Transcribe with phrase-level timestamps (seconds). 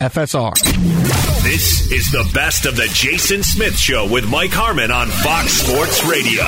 [0.00, 0.54] FSR.
[1.42, 6.04] This is the best of the Jason Smith Show with Mike Harmon on Fox Sports
[6.04, 6.44] Radio.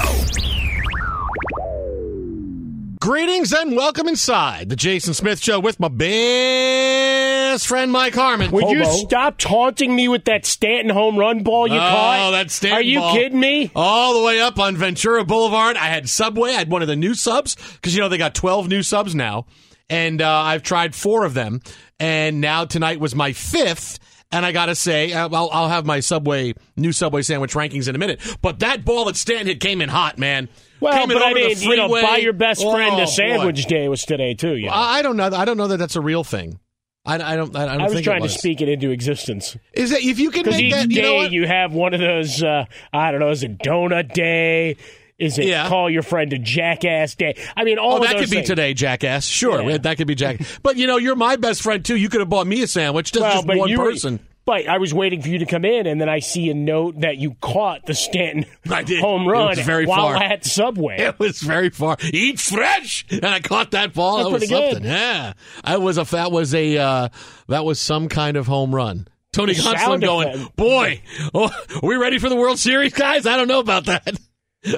[3.00, 8.50] Greetings and welcome inside the Jason Smith Show with my best friend Mike Harmon.
[8.50, 12.30] Would you stop taunting me with that Stanton home run ball you oh, caught?
[12.32, 13.14] that Stanton Are you ball.
[13.14, 13.70] kidding me?
[13.76, 15.76] All the way up on Ventura Boulevard.
[15.76, 16.50] I had Subway.
[16.50, 19.14] I had one of the new subs because you know they got 12 new subs
[19.14, 19.46] now,
[19.88, 21.60] and uh, I've tried four of them,
[21.98, 23.98] and now tonight was my fifth.
[24.32, 27.94] And I gotta say, uh, I'll, I'll have my Subway new Subway sandwich rankings in
[27.94, 28.20] a minute.
[28.42, 30.48] But that ball that Stan hit came in hot, man.
[30.80, 33.66] Well, Came in but I mean, you know, buy your best friend Oh, a sandwich
[33.66, 34.60] day was today too.
[34.60, 34.70] Know?
[34.72, 35.30] I don't know.
[35.32, 36.58] I don't know that that's a real thing.
[37.06, 37.54] I, I don't.
[37.54, 38.32] I, don't I was trying was.
[38.32, 39.56] to speak it into existence.
[39.72, 40.90] Is that if you can make each that?
[40.90, 42.42] You know day you have one of those.
[42.42, 43.30] Uh, I don't know.
[43.30, 44.76] Is it donut day?
[45.19, 45.69] Is it Yeah.
[45.69, 47.37] call your friend a jackass day?
[47.56, 49.25] I mean, all Oh, that could be today, jackass.
[49.26, 49.79] Sure, Yeah.
[49.79, 50.40] that could be jack.
[50.62, 51.96] But you know, you're my best friend too.
[51.96, 53.12] You could have bought me a sandwich.
[53.12, 54.20] Just, Well, just one you person.
[54.44, 57.00] But I was waiting for you to come in, and then I see a note
[57.00, 58.44] that you caught the Stanton
[59.00, 60.23] home It run was very while far.
[60.23, 60.99] at Subway.
[61.00, 61.96] It was very far.
[62.12, 64.19] Eat fresh, and I caught that ball.
[64.19, 64.73] That's that was good.
[64.75, 64.85] something.
[64.88, 65.32] Yeah,
[65.64, 67.08] I was a that was a uh,
[67.49, 69.08] that was some kind of home run.
[69.32, 71.02] Tony Gonsolin going, boy,
[71.35, 71.46] oh,
[71.82, 73.26] are we ready for the World Series, guys?
[73.26, 74.17] I don't know about that.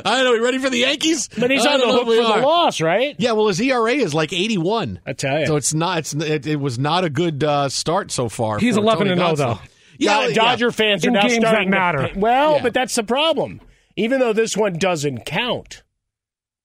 [0.04, 0.32] I don't know.
[0.32, 1.28] We ready for the Yankees?
[1.38, 3.14] But he's I on the hook for we the loss, right?
[3.18, 5.00] Yeah, well, his ERA is like 81.
[5.06, 5.46] I tell you.
[5.46, 5.98] So it's not.
[5.98, 8.58] It's it, it was not a good uh, start so far.
[8.58, 9.58] He's 11 Tony and 0, though.
[9.98, 12.08] Yeah, Do- Dodger fans are In now games that starting to matter.
[12.08, 12.62] pay- well, Yeah.
[12.62, 13.60] but that's the problem.
[13.96, 15.82] Even though this one doesn't count,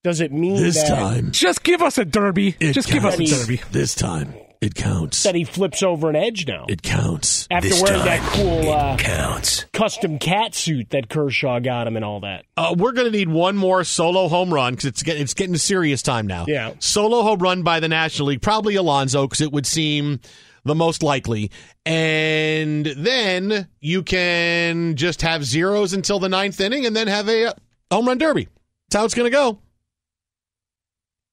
[0.04, 2.56] Does it mean This that, time, Just give us a derby.
[2.60, 3.62] it Just give us a derby.
[3.72, 4.34] This time,
[4.64, 5.24] it counts.
[5.24, 6.66] that he flips over an edge now?
[6.68, 7.48] It counts.
[7.52, 9.66] After this wearing time, that cool uh, counts.
[9.74, 12.46] custom cat suit that Kershaw got him and all that.
[12.58, 15.58] Uh, we're going to need one more solo home run because it's, get, it's getting
[15.58, 16.46] serious time now.
[16.48, 16.74] Yeah.
[16.80, 20.20] Solo home run by the National League, probably Alonso because it would seem
[20.64, 21.52] the most likely.
[21.86, 27.48] And then you can just have zeros until the ninth inning and then have a
[27.48, 27.54] uh,
[27.92, 28.48] home run derby.
[28.90, 29.60] That's how it's going to go.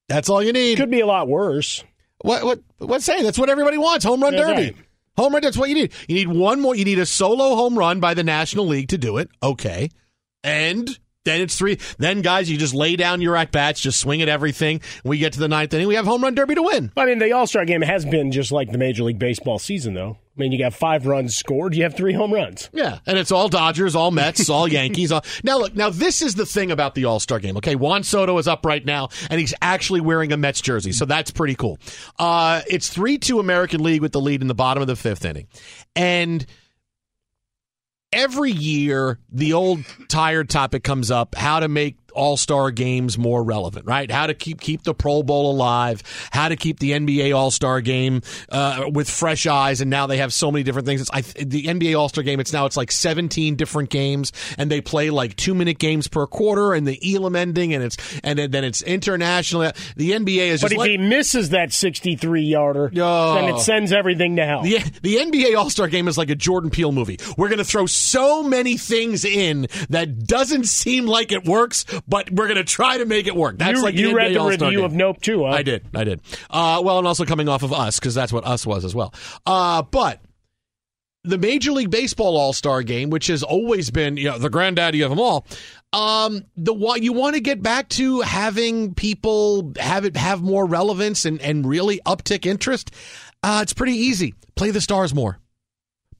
[0.08, 0.76] That's all you need.
[0.76, 1.84] Could be a lot worse.
[2.22, 3.24] What what what's saying?
[3.24, 4.04] That's what everybody wants.
[4.04, 4.52] Home run derby.
[4.52, 4.76] right.
[5.16, 5.42] Home run.
[5.42, 5.92] That's what you need.
[6.08, 6.74] You need one more.
[6.74, 9.30] You need a solo home run by the National League to do it.
[9.42, 9.90] Okay,
[10.44, 10.98] and
[11.30, 11.78] then it's three.
[11.98, 14.80] Then guys, you just lay down your at bats, just swing at everything.
[15.04, 15.88] We get to the ninth inning.
[15.88, 16.92] We have home run derby to win.
[16.96, 19.94] I mean, the All Star game has been just like the Major League Baseball season,
[19.94, 20.18] though.
[20.36, 22.70] I mean, you got five runs scored, you have three home runs.
[22.72, 25.12] Yeah, and it's all Dodgers, all Mets, all Yankees.
[25.12, 25.22] All...
[25.44, 27.56] Now look, now this is the thing about the All Star game.
[27.58, 31.04] Okay, Juan Soto is up right now, and he's actually wearing a Mets jersey, so
[31.04, 31.78] that's pretty cool.
[32.18, 35.24] Uh, it's three two American League with the lead in the bottom of the fifth
[35.24, 35.46] inning,
[35.94, 36.46] and
[38.12, 43.42] every year the old tired topic comes up: how to make all Star games more
[43.42, 44.10] relevant, right?
[44.10, 47.80] How to keep keep the Pro Bowl alive, how to keep the NBA All Star
[47.80, 51.00] game uh, with fresh eyes, and now they have so many different things.
[51.02, 52.40] It's I, the NBA All Star game.
[52.40, 56.26] It's now it's like seventeen different games, and they play like two minute games per
[56.26, 59.72] quarter, and the Elam ending, and it's and then, then it's international.
[59.96, 63.34] The NBA is But if like, he misses that 63 yarder, Oh.
[63.34, 64.62] then it sends everything to hell.
[64.62, 67.18] the, the NBA All Star Game is like a Jordan Peele movie.
[67.36, 72.30] We're going to throw so many things in that doesn't seem like it works, but
[72.30, 73.58] we're going to try to make it work.
[73.58, 74.84] That's you like you the read the review Game.
[74.84, 75.50] of Nope, too, huh?
[75.50, 75.84] I did.
[75.94, 76.20] I did.
[76.48, 79.14] Uh, well, and also coming off of Us because that's what Us was as well.
[79.46, 80.20] Uh, but
[81.24, 85.02] the Major League Baseball All Star Game, which has always been you know, the granddaddy
[85.02, 85.46] of them all,
[85.92, 91.24] um, the you want to get back to having people have it have more relevance
[91.24, 92.92] and and really uptick interest.
[93.42, 94.34] Uh, it's pretty easy.
[94.54, 95.39] Play the stars more.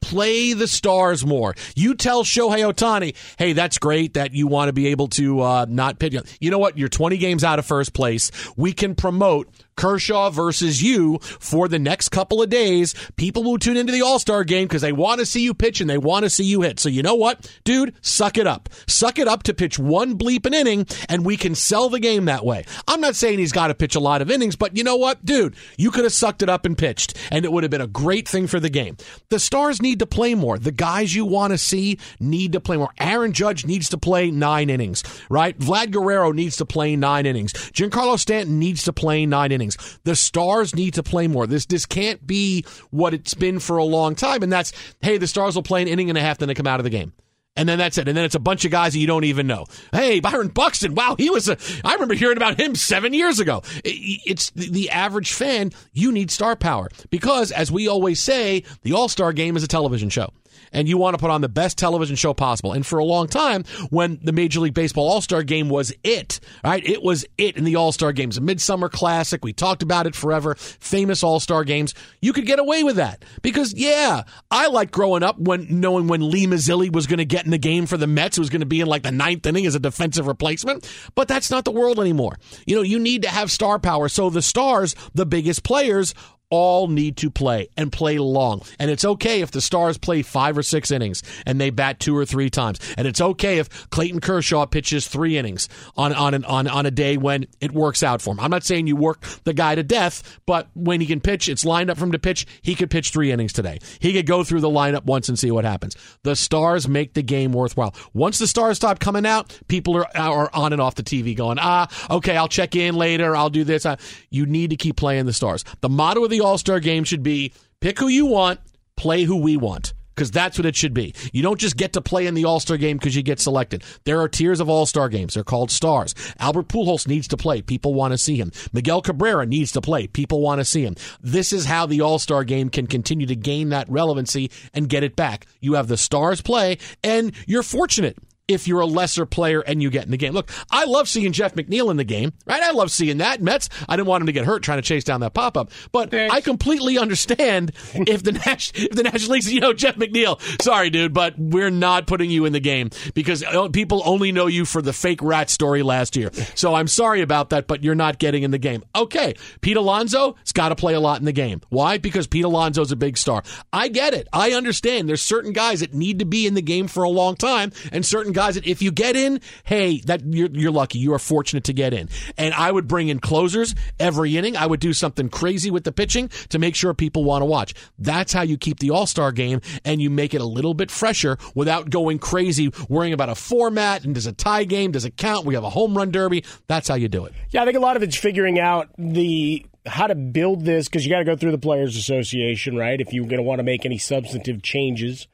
[0.01, 1.55] Play the stars more.
[1.77, 5.67] You tell Shohei Ohtani, hey, that's great that you want to be able to uh,
[5.69, 6.17] not pitch.
[6.41, 6.79] You know what?
[6.79, 8.31] You're 20 games out of first place.
[8.57, 9.49] We can promote
[9.81, 12.95] Kershaw versus you for the next couple of days.
[13.17, 15.81] People will tune into the All Star game because they want to see you pitch
[15.81, 16.79] and they want to see you hit.
[16.79, 17.95] So you know what, dude?
[18.03, 18.69] Suck it up.
[18.87, 22.27] Suck it up to pitch one bleep an inning, and we can sell the game
[22.27, 22.67] that way.
[22.87, 25.25] I'm not saying he's got to pitch a lot of innings, but you know what,
[25.25, 25.57] dude?
[25.79, 28.29] You could have sucked it up and pitched, and it would have been a great
[28.29, 28.99] thing for the game.
[29.31, 30.59] The stars need to play more.
[30.59, 32.93] The guys you want to see need to play more.
[33.01, 35.59] Aaron Judge needs to play nine innings, right?
[35.59, 37.55] Vlad Guerrero needs to play nine innings.
[37.55, 39.70] Giancarlo Stanton needs to play nine innings.
[40.05, 41.47] The stars need to play more.
[41.47, 45.27] This this can't be what it's been for a long time, and that's hey, the
[45.27, 47.13] stars will play an inning and a half, then they come out of the game.
[47.57, 48.07] And then that's it.
[48.07, 49.67] And then it's a bunch of guys that you don't even know.
[49.93, 50.95] Hey, Byron Buxton.
[50.95, 51.59] Wow, he was a.
[51.85, 53.63] I remember hearing about him seven years ago.
[53.85, 55.73] It's the, the average fan.
[55.93, 59.69] You need star power because, as we always say, the All Star Game is a
[59.69, 60.33] television show.
[60.73, 62.73] And you want to put on the best television show possible.
[62.73, 66.41] And for a long time, when the Major League Baseball All Star Game was it,
[66.65, 66.85] right?
[66.87, 69.45] It was it in the All Star Games, a Midsummer Classic.
[69.45, 70.55] We talked about it forever.
[70.55, 71.95] Famous All Star Games.
[72.21, 76.31] You could get away with that because, yeah, I liked growing up when knowing when
[76.31, 78.39] Lee Mazzilli was going to get in the game for the Mets.
[78.39, 80.89] It was going to be in like the ninth inning as a defensive replacement.
[81.15, 82.37] But that's not the world anymore.
[82.67, 84.09] You know, you need to have star power.
[84.09, 86.15] So the stars, the biggest players,
[86.51, 88.63] all need to play and play long.
[88.79, 92.17] And it's okay if the Stars play five or six innings and they bat two
[92.17, 92.79] or three times.
[92.99, 96.91] And it's okay if Clayton Kershaw pitches three innings on on an, on on a
[96.91, 98.41] day when it works out for him.
[98.41, 101.65] I'm not saying you work the guy to death, but when he can pitch, it's
[101.65, 102.47] lined up for him to pitch.
[102.63, 103.79] He could pitch three innings today.
[104.01, 105.97] He could go through the lineup once and see what happens.
[106.25, 107.95] The Stars make the game worthwhile.
[108.13, 111.59] Once the Stars stop coming out, people are are on and off the TV going,
[111.61, 113.37] ah, okay, I'll check in later.
[113.37, 113.87] I'll do this.
[113.87, 113.97] Uh,
[114.31, 115.65] You need to keep playing the Stars.
[115.81, 118.61] The motto of the All Star game should be pick who you want,
[118.97, 119.95] play who we want.
[120.15, 121.15] Because that's what it should be.
[121.33, 123.83] You don't just get to play in the All Star game because you get selected.
[124.05, 125.33] There are tiers of All Star games.
[125.33, 126.15] They're called stars.
[126.39, 127.63] Albert Pujols needs to play.
[127.63, 128.53] People want to see him.
[128.75, 130.09] Miguel Cabrera needs to play.
[130.09, 130.95] People want to see him.
[131.23, 135.05] This is how the All Star game can continue to gain that relevancy and get
[135.05, 135.47] it back.
[135.61, 138.19] You have the stars play, and you're fortunate
[138.51, 140.33] if you're a lesser player and you get in the game.
[140.33, 142.63] Look, I love seeing Jeff McNeil in the game, right?
[142.63, 143.41] I love seeing that.
[143.41, 145.71] Mets, I didn't want him to get hurt trying to chase down that pop up,
[145.93, 149.97] but I completely understand if the Nash, if the National League says, you know, Jeff
[149.97, 154.33] McNeil, sorry, dude, but we're not putting you in the game because uh, people only
[154.33, 156.31] know you for the fake rat story last year.
[156.55, 158.83] So I'm sorry about that, but you're not getting in the game.
[158.95, 161.61] Okay, Pete Alonso has got to play a lot in the game.
[161.69, 161.99] Why?
[161.99, 163.43] Because Pete Alonso's a big star.
[163.73, 164.29] I get it.
[164.33, 165.09] I understand.
[165.09, 168.05] There's certain guys that need to be in the game for a long time, and
[168.05, 170.99] certain guys guys that if you get in, hey, that you're, you're lucky.
[170.99, 172.09] You are fortunate to get in.
[172.39, 174.57] And I would bring in closers every inning.
[174.57, 177.75] I would do something crazy with the pitching to make sure people want to watch.
[177.99, 180.91] That's how you keep the All Star game and you make it a little bit
[180.91, 185.19] fresher without going crazy, worrying about a format and does a tie game, does it
[185.19, 185.45] count?
[185.45, 186.45] We have a home run derby.
[186.67, 187.35] That's how you do it.
[187.51, 191.05] Yeah, I think a lot of it's figuring out the how to build this because
[191.05, 193.63] you got to go through the players association right if you're going to want to
[193.63, 195.27] make any substantive changes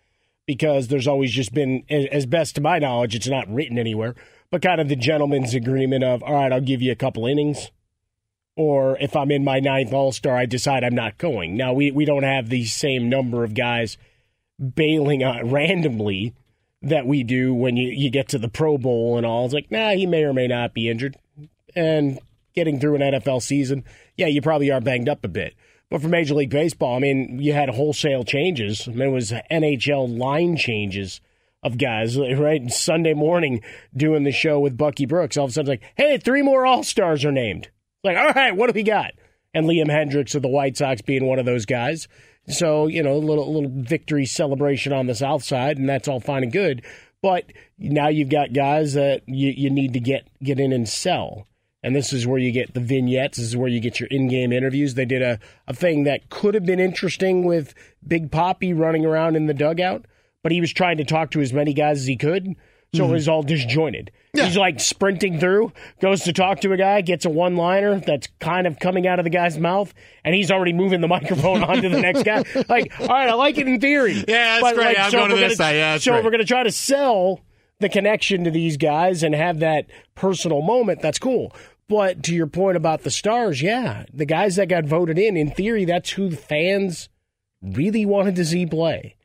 [0.46, 4.14] because there's always just been as best to my knowledge it's not written anywhere
[4.50, 7.70] but kind of the gentleman's agreement of all right i'll give you a couple innings
[8.56, 11.56] or if i'm in my ninth all-star i decide i'm not going.
[11.56, 13.98] Now we, we don't have the same number of guys
[14.58, 16.34] bailing on randomly
[16.82, 19.44] that we do when you, you get to the pro bowl and all.
[19.44, 21.16] It's like nah he may or may not be injured.
[21.74, 22.18] And
[22.54, 23.84] getting through an nfl season
[24.16, 25.54] yeah, you probably are banged up a bit.
[25.90, 28.88] But for Major League Baseball, I mean, you had wholesale changes.
[28.88, 31.20] I mean, it was NHL line changes
[31.62, 32.70] of guys, right?
[32.70, 33.62] Sunday morning
[33.96, 36.82] doing the show with Bucky Brooks, all of a sudden, like, hey, three more All
[36.82, 37.70] Stars are named.
[38.02, 39.12] Like, all right, what do we got?
[39.54, 42.08] And Liam Hendriks of the White Sox being one of those guys.
[42.48, 46.20] So, you know, a little, little victory celebration on the South Side, and that's all
[46.20, 46.84] fine and good.
[47.22, 51.46] But now you've got guys that you, you need to get, get in and sell
[51.86, 53.38] and this is where you get the vignettes.
[53.38, 54.94] This is where you get your in-game interviews.
[54.94, 55.38] They did a,
[55.68, 57.74] a thing that could have been interesting with
[58.04, 60.04] Big Poppy running around in the dugout,
[60.42, 62.56] but he was trying to talk to as many guys as he could,
[62.92, 63.10] so mm-hmm.
[63.10, 64.10] it was all disjointed.
[64.34, 64.46] Yeah.
[64.46, 68.66] He's like sprinting through, goes to talk to a guy, gets a one-liner that's kind
[68.66, 71.88] of coming out of the guy's mouth, and he's already moving the microphone on to
[71.88, 72.42] the next guy.
[72.68, 74.24] Like, all right, I like it in theory.
[74.26, 74.86] Yeah, that's but great.
[74.86, 75.76] Like, I'm so going to this gonna, side.
[75.76, 76.24] Yeah, so great.
[76.24, 77.42] we're going to try to sell
[77.78, 81.00] the connection to these guys and have that personal moment.
[81.02, 81.54] That's cool.
[81.88, 85.50] But to your point about the stars, yeah, the guys that got voted in, in
[85.50, 87.08] theory, that's who the fans
[87.62, 89.16] really wanted to see play.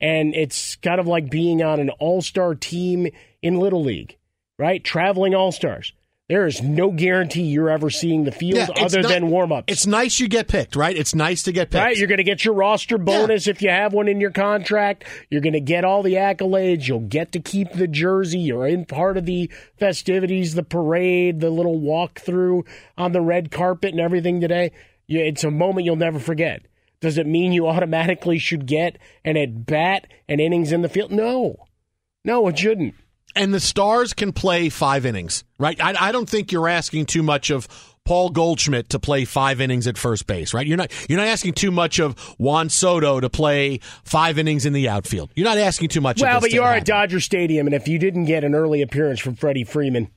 [0.00, 3.06] And it's kind of like being on an all star team
[3.42, 4.16] in Little League,
[4.58, 4.82] right?
[4.82, 5.92] Traveling all stars.
[6.30, 9.64] There is no guarantee you're ever seeing the field yeah, other not, than warm ups.
[9.66, 10.96] It's nice you get picked, right?
[10.96, 11.82] It's nice to get picked.
[11.82, 11.96] Right?
[11.96, 13.50] You're going to get your roster bonus yeah.
[13.50, 15.02] if you have one in your contract.
[15.28, 16.86] You're going to get all the accolades.
[16.86, 18.38] You'll get to keep the jersey.
[18.38, 22.64] You're in part of the festivities, the parade, the little walkthrough
[22.96, 24.70] on the red carpet and everything today.
[25.08, 26.62] It's a moment you'll never forget.
[27.00, 31.10] Does it mean you automatically should get an at bat and innings in the field?
[31.10, 31.56] No.
[32.24, 32.94] No, it shouldn't
[33.34, 35.80] and the Stars can play five innings, right?
[35.82, 37.68] I, I, don't think you're asking too much of
[38.04, 40.66] Paul Goldschmidt to play five innings at first base, right?
[40.66, 44.72] You're not you're not asking too much of Juan Soto to play five innings in
[44.72, 45.30] the outfield.
[45.36, 46.20] You're not asking too much.
[46.20, 49.20] Well, but you are at Dodger Stadium, and if you didn't get an early appearance
[49.20, 50.10] from Freddie Freeman.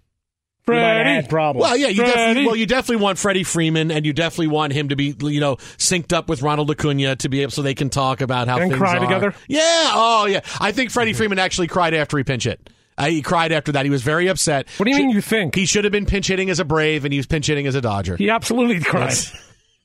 [0.64, 0.80] Freddie.
[0.80, 1.62] You might have had problems.
[1.62, 4.90] Well, yeah, you definitely, well, you definitely want Freddie Freeman, and you definitely want him
[4.90, 7.90] to be, you know, synced up with Ronald Acuna to be able so they can
[7.90, 9.00] talk about how and things cry are.
[9.02, 9.36] together.
[9.50, 10.40] Yeah, oh yeah.
[10.62, 12.70] I think Freddie Freeman actually cried after he pinch hit.
[12.98, 13.86] Uh, he cried after that.
[13.86, 14.68] He was very upset.
[14.78, 15.56] What do you mean you think?
[15.56, 17.76] He should have been pinch hitting as a Brave, and he was pinch hitting as
[17.76, 18.16] a Dodger.
[18.18, 19.14] He absolutely cried.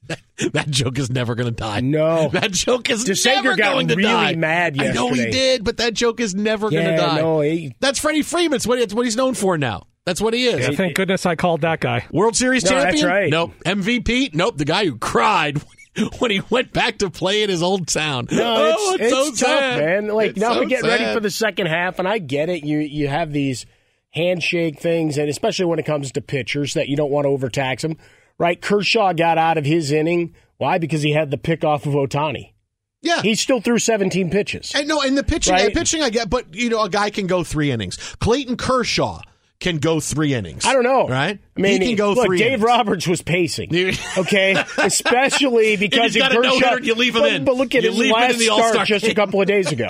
[0.09, 1.81] That, that, joke is never going to die.
[1.81, 4.35] No, that joke is DeSager never got going to really die.
[4.37, 4.99] Mad yesterday.
[4.99, 7.21] I know he did, but that joke is never yeah, going to die.
[7.21, 8.57] No, he, that's Freddie Freeman.
[8.57, 9.87] It's what, it's what he's known for now.
[10.07, 10.67] That's what he is.
[10.67, 12.07] Yeah, thank goodness I called that guy.
[12.11, 12.95] World Series no, champion?
[12.95, 13.31] That's right.
[13.31, 13.53] Nope.
[13.67, 14.35] MVP?
[14.35, 14.57] Nope.
[14.57, 15.61] The guy who cried
[16.19, 18.27] when he went back to play in his old town.
[18.31, 19.79] No, oh, it's, it's, it's so tough, sad.
[19.79, 20.09] man.
[20.09, 20.89] Like it's now so we get sad.
[20.89, 22.65] ready for the second half, and I get it.
[22.65, 23.67] You you have these
[24.11, 27.83] handshake things, and especially when it comes to pitchers, that you don't want to overtax
[27.83, 27.97] them.
[28.39, 28.61] Right?
[28.61, 30.35] Kershaw got out of his inning.
[30.59, 30.79] Why?
[30.79, 32.53] Because he had the pick off of Ohtani.
[33.01, 34.73] Yeah, he still threw 17 pitches.
[34.75, 35.73] And no, in the pitching, Right?
[35.73, 37.97] pitching I get, but you know, a guy can go three innings.
[38.21, 39.21] Clayton Kershaw
[39.61, 40.65] can go three innings.
[40.65, 41.09] I don't know.
[41.09, 41.39] right?
[41.57, 42.39] I mean, he can go look, three.
[42.39, 42.63] Dave innings.
[42.63, 43.71] Roberts was pacing.
[44.17, 46.77] Okay, especially because he's of got a Kershaw.
[46.83, 47.45] you leave him but, in.
[47.45, 49.73] But look at You his leave him in last start just a couple of days
[49.73, 49.89] ago.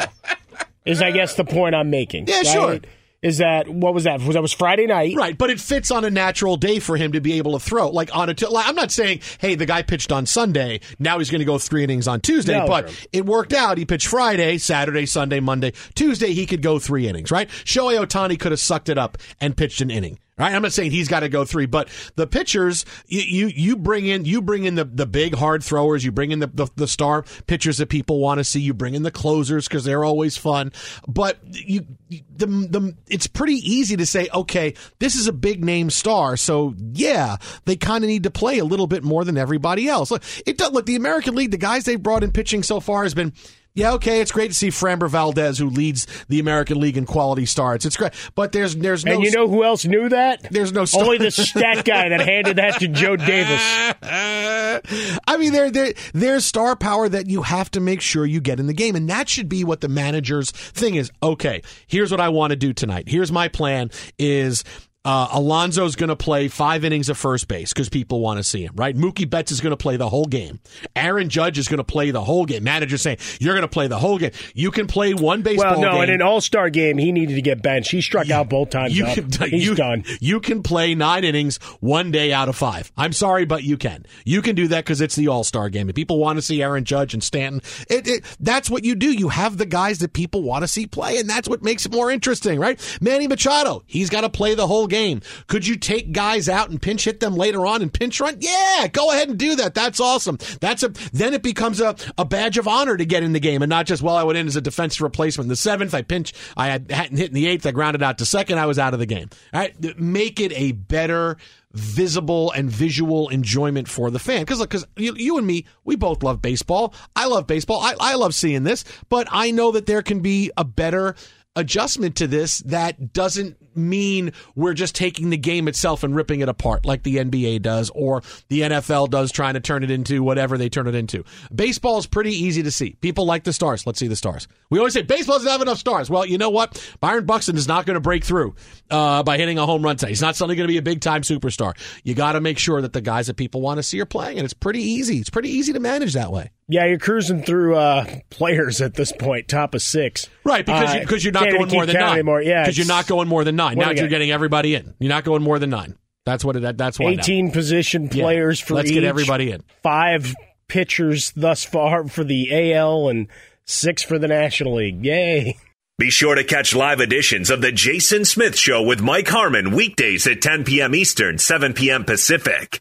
[0.85, 2.27] Is I guess the point I'm making.
[2.29, 2.47] Yeah, right?
[2.47, 2.81] sure.
[3.21, 4.21] Is that what was that?
[4.21, 5.17] Was that was Friday night?
[5.17, 7.91] Right, but it fits on a natural day for him to be able to throw.
[7.91, 11.19] Like on a, t- like, I'm not saying, hey, the guy pitched on Sunday, now
[11.19, 12.57] he's going to go three innings on Tuesday.
[12.57, 13.09] No, but sure.
[13.13, 13.77] it worked out.
[13.77, 16.33] He pitched Friday, Saturday, Sunday, Monday, Tuesday.
[16.33, 17.33] He could go three innings.
[17.33, 17.49] Right?
[17.49, 20.21] Shohei Ohtani could have sucked it up and pitched an inning.
[20.39, 20.55] Right?
[20.55, 24.07] I'm not saying he's got to go three, but the pitchers, you, you you bring
[24.07, 26.87] in you bring in the, the big hard throwers, you bring in the, the, the
[26.87, 30.37] star pitchers that people want to see, you bring in the closers because they're always
[30.37, 30.73] fun.
[31.09, 35.91] But you the the it's pretty easy to say, okay, this is a big name
[35.91, 39.89] star, so yeah, they kind of need to play a little bit more than everybody
[39.89, 40.11] else.
[40.11, 43.03] Look, it does look the American League, the guys they've brought in pitching so far
[43.03, 43.33] has been
[43.79, 47.47] yeah, okay, it's great to see Framber Valdez, who leads the American League in quality
[47.47, 47.87] starts.
[47.87, 50.43] It's great, but there's there's no And you know who else knew that?
[50.51, 53.61] there's no star- Only the stat guy that handed that to Joe Davis.
[54.03, 58.61] I mean, there, there, there's star power that you have to make sure you get
[58.61, 61.11] in the game, and that should be what the manager's thing is.
[61.23, 63.05] Okay, here's what I want to do tonight.
[63.09, 64.65] Here's my plan: is
[65.09, 68.63] uh, Alonso's going to play five innings of first base because people want to see
[68.63, 68.95] him, right?
[68.95, 70.61] Mookie Betts is going to play the whole game.
[70.95, 72.63] Aaron Judge is going to play the whole game.
[72.63, 74.33] Manager saying you're going to play the whole game.
[74.53, 75.81] You can play one baseball.
[75.81, 76.03] Well, no, game.
[76.03, 77.91] in an All Star game, he needed to get benched.
[77.91, 78.99] He struck out both times.
[78.99, 80.05] You can, He's you, done.
[80.21, 82.93] You can play nine innings one day out of five.
[82.95, 84.05] I'm sorry, but you can.
[84.27, 86.63] You can do that because it's the All Star game, and people want to see
[86.63, 87.63] Aaron Judge and Stanton.
[87.89, 89.11] It, it, that's what you do.
[89.11, 91.93] You have the guys that people want to see play, and that's what makes it
[91.93, 92.79] more interesting, right?
[93.01, 94.98] Manny Machado, he's got to play the whole game.
[95.47, 98.37] Could you take guys out and pinch hit them later on and pinch run?
[98.41, 99.75] Yeah, go ahead and do that.
[99.75, 100.39] That's awesome.
[100.61, 103.63] That's a then it becomes a, a badge of honor to get in the game
[103.63, 105.47] and not just well I went in as a defensive replacement.
[105.47, 108.19] In the seventh, I pinch I had, hadn't hit in the eighth, I grounded out
[108.19, 109.31] to second, I was out of the game.
[109.53, 111.37] All right, make it a better
[111.73, 114.41] visible and visual enjoyment for the fan.
[114.41, 116.95] Because look, because you, you and me, we both love baseball.
[117.15, 117.81] I love baseball.
[117.81, 121.15] I, I love seeing this, but I know that there can be a better
[121.59, 126.49] adjustment to this that doesn't mean we're just taking the game itself and ripping it
[126.49, 130.57] apart like the NBA does or the NFL does trying to turn it into whatever
[130.57, 131.25] they turn it into.
[131.55, 132.95] Baseball is pretty easy to see.
[133.01, 133.87] People like the stars.
[133.87, 134.47] Let's see the stars.
[134.71, 136.09] We always say baseball doesn't have enough stars.
[136.09, 136.81] Well, you know what?
[137.01, 138.55] Byron Buxton is not going to break through
[138.91, 140.11] uh, by hitting a home run today.
[140.11, 141.77] He's not suddenly going to be a big time superstar.
[142.05, 144.39] You got to make sure that the guys that people want to see are playing,
[144.39, 145.19] and it's pretty easy.
[145.19, 146.51] It's pretty easy to manage that way.
[146.71, 150.29] Yeah, you're cruising through uh, players at this point, top of six.
[150.45, 152.13] Right, because you, because you're not going more than nine.
[152.13, 152.43] Anymore.
[152.43, 153.79] Yeah, because you're not going more than nine.
[153.79, 154.11] Now do you're got?
[154.11, 154.95] getting everybody in.
[154.99, 155.97] You're not going more than nine.
[156.27, 156.61] That's what it.
[156.61, 157.15] That, that's why.
[157.15, 157.23] now.
[157.23, 159.63] 18 position players Yeah, for let's get everybody in.
[159.83, 160.35] Five
[160.69, 163.29] pitchers thus far for the AL and
[163.65, 165.03] six for the National League.
[165.05, 165.57] Yay!
[165.99, 170.27] Be sure to catch live editions of The Jason Smith Show with Mike Harmon weekdays
[170.27, 170.95] at 10 p.m.
[170.95, 172.05] Eastern, 7 p.m.
[172.05, 172.81] Pacific.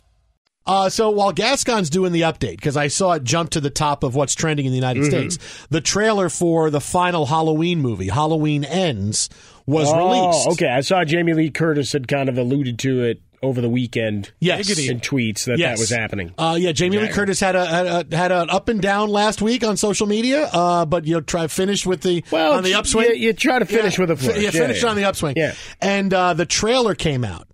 [0.65, 4.03] Uh, so while Gascon's doing the update, because I saw it jump to the top
[4.03, 5.29] of what's trending in the United Mm-hmm.
[5.29, 9.29] States, the trailer for the final Halloween movie, Halloween Ends,
[9.65, 9.95] was released.
[9.95, 10.47] oh, released.
[10.49, 14.31] Okay, I saw Jamie Lee Curtis had kind of alluded to it over the weekend.
[14.39, 14.69] Yes.
[14.87, 15.77] in tweets that Yes.
[15.77, 16.31] that was happening.
[16.37, 19.41] Uh, yeah, Jamie Lee Curtis had a, had a had an up and down last
[19.41, 22.75] week on social media, uh, but you know, try finish with the Well, on the
[22.75, 23.07] upswing.
[23.09, 24.37] you- you try to finish with a flourish.
[24.37, 24.89] Yeah, Yeah, finished yeah.
[24.89, 25.33] on the upswing.
[25.37, 25.55] Yeah.
[25.81, 27.47] and uh, the trailer came out,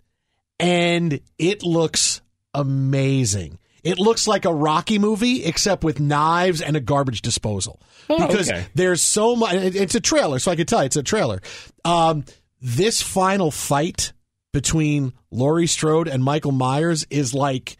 [0.60, 2.20] and it looks
[2.58, 3.60] amazing.
[3.84, 7.80] It looks like a Rocky movie, except with knives and a garbage disposal.
[8.10, 8.66] Oh, because okay.
[8.76, 9.54] there's so much.
[9.54, 11.42] It's a trailer, so I can tell you it's a trailer.
[11.86, 12.26] Um,
[12.62, 14.12] this final fight
[14.52, 17.78] between Laurie Strode and Michael Myers is like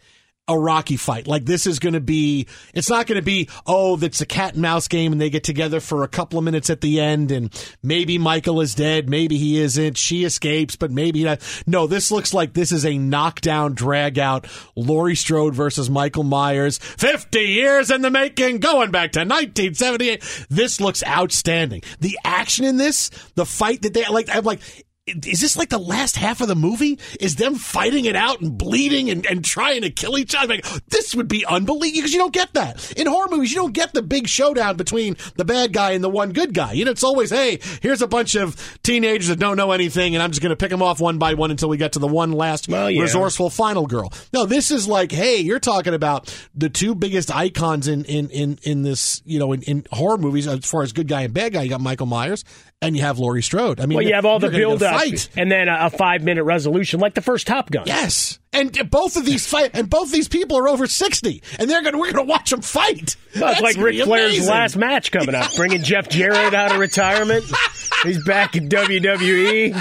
[0.48, 1.26] a Rocky fight.
[1.26, 4.54] Like this is going to be, it's not going to be, oh, that's a cat
[4.54, 7.30] and mouse game and they get together for a couple of minutes at the end
[7.30, 11.40] and maybe Michael is dead, maybe he isn't, she escapes, but maybe not.
[11.66, 16.78] No, this looks like this is a knockdown, drag out Laurie Strode versus Michael Myers.
[16.78, 20.46] 50 years in the making, going back to 1978.
[20.48, 21.82] This looks outstanding.
[22.00, 24.60] The action in this, the fight that they, like, I'm like,
[25.26, 26.98] is this like the last half of the movie?
[27.20, 30.54] Is them fighting it out and bleeding and, and trying to kill each other?
[30.54, 32.92] Like, this would be unbelievable because you don't get that.
[32.92, 36.08] In horror movies, you don't get the big showdown between the bad guy and the
[36.08, 36.72] one good guy.
[36.72, 40.22] You know, it's always, hey, here's a bunch of teenagers that don't know anything and
[40.22, 42.08] I'm just going to pick them off one by one until we get to the
[42.08, 43.02] one last Well, yeah.
[43.02, 44.12] resourceful final girl.
[44.32, 48.58] No, this is like, hey, you're talking about the two biggest icons in, in, in,
[48.62, 51.52] in this, you know, in, in horror movies as far as good guy and bad
[51.52, 51.62] guy.
[51.62, 52.44] You got Michael Myers
[52.80, 53.80] and you have Laurie Strode.
[53.80, 55.28] I mean, well, you have all the build up fight.
[55.36, 57.84] and then a, five minute resolution, like the first Top Gun.
[57.86, 61.82] Yes, and both of these fight, and both these people are over sixty, and they're
[61.82, 63.16] gonna we're gonna watch them fight.
[63.38, 64.48] Well, it's like Ric Flair's amazing.
[64.50, 67.44] last match coming up, bringing Jeff Jarrett out of retirement.
[68.04, 69.80] He's back in WWE.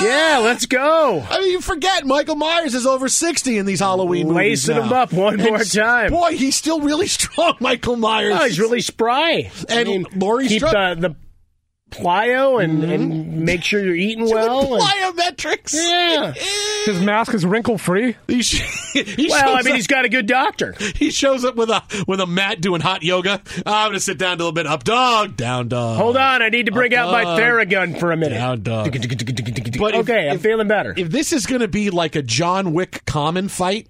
[0.00, 1.20] Yeah, let's go.
[1.28, 4.66] I mean, you forget Michael Myers is over sixty in these Halloween movies.
[4.68, 4.82] Lacing now.
[4.86, 6.10] him up one And more time.
[6.10, 8.34] Boy, he's still really strong, Michael Myers.
[8.38, 9.50] Oh, he's really spry.
[9.68, 11.16] And I mean, Laurie keep Strode- the, the
[11.94, 13.44] plyo and, and mm-hmm.
[13.44, 14.74] make sure you're eating well.
[14.74, 15.72] and- plyometrics.
[15.74, 16.32] yeah.
[16.84, 18.16] His mask is wrinkle free.
[18.26, 20.74] He, sh- he Well, I mean, up- he's got a good doctor.
[20.96, 23.40] He shows up with a with a mat doing hot yoga.
[23.64, 24.66] I'm gonna sit down a little bit.
[24.66, 25.96] Up dog, down dog.
[25.96, 27.40] Hold on, I need to bring Up out my dog.
[27.40, 28.36] Theragun for a minute.
[28.36, 28.84] Down dog.
[28.92, 30.94] But if- okay, I'm if- feeling better.
[30.96, 33.88] If this is going to be like a John Wick common fight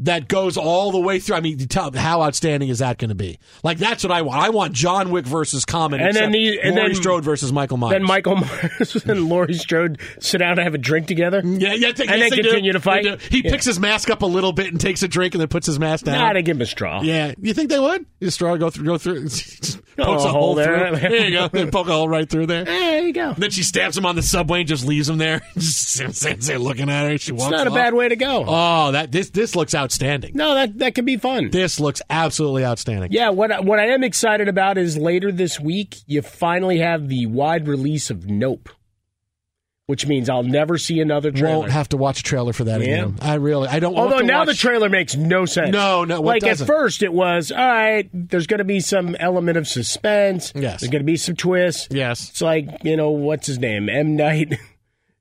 [0.00, 3.14] that goes all the way through, I mean, tell, how outstanding is that going to
[3.14, 3.38] be?
[3.62, 4.40] Like that's what I want.
[4.42, 7.76] I want John Wick versus common, And then the- and Laurie then- Strode versus Michael
[7.78, 7.92] Myers.
[7.92, 11.40] Then Michael Myers and Laurie Strode sit down and have a drink together.
[11.42, 12.42] Mm, yeah, yeah, th- and yes, then they do.
[12.50, 13.20] continue to fight.
[13.22, 13.50] He Yeah.
[13.50, 15.78] picks his mask up a little bit and takes a drink, and then puts his
[15.78, 16.18] mask down.
[16.18, 17.00] Nah, they give him a straw.
[17.02, 18.04] Yeah, you think they would?
[18.20, 20.90] You straw go through, go through, pokes a a hole hole there.
[20.96, 21.08] through.
[21.08, 21.48] There you go.
[21.48, 22.64] They poke a hole right through there.
[22.64, 23.34] There you go.
[23.36, 25.40] Then she stabs him on the subway and just leaves him there.
[25.54, 26.00] just
[26.48, 27.18] looking at her.
[27.18, 28.44] She It's walks not a bad way to go.
[28.46, 30.32] Oh, that this this looks outstanding.
[30.34, 31.50] No, that that could be fun.
[31.50, 33.12] This looks absolutely outstanding.
[33.12, 37.08] Yeah, what I- what I am excited about is later this week you finally have
[37.08, 38.68] the wide release of Nope,
[39.86, 41.58] which means I'll never see another trailer.
[41.60, 42.86] Won't have to watch a trailer for that Yeah.
[42.86, 43.18] again.
[43.22, 43.94] I really, I don't.
[43.94, 44.14] want to.
[44.16, 45.70] Although now watch- the trailer makes no sense.
[45.72, 46.66] No, no, what like at doesn't?
[46.66, 48.08] first it was all right.
[48.12, 50.52] There's going to be some element of suspense.
[50.56, 50.80] Yes.
[50.80, 51.88] there's going to be some twists.
[51.92, 54.56] Yes, it's like you know what's his name, M Night oh,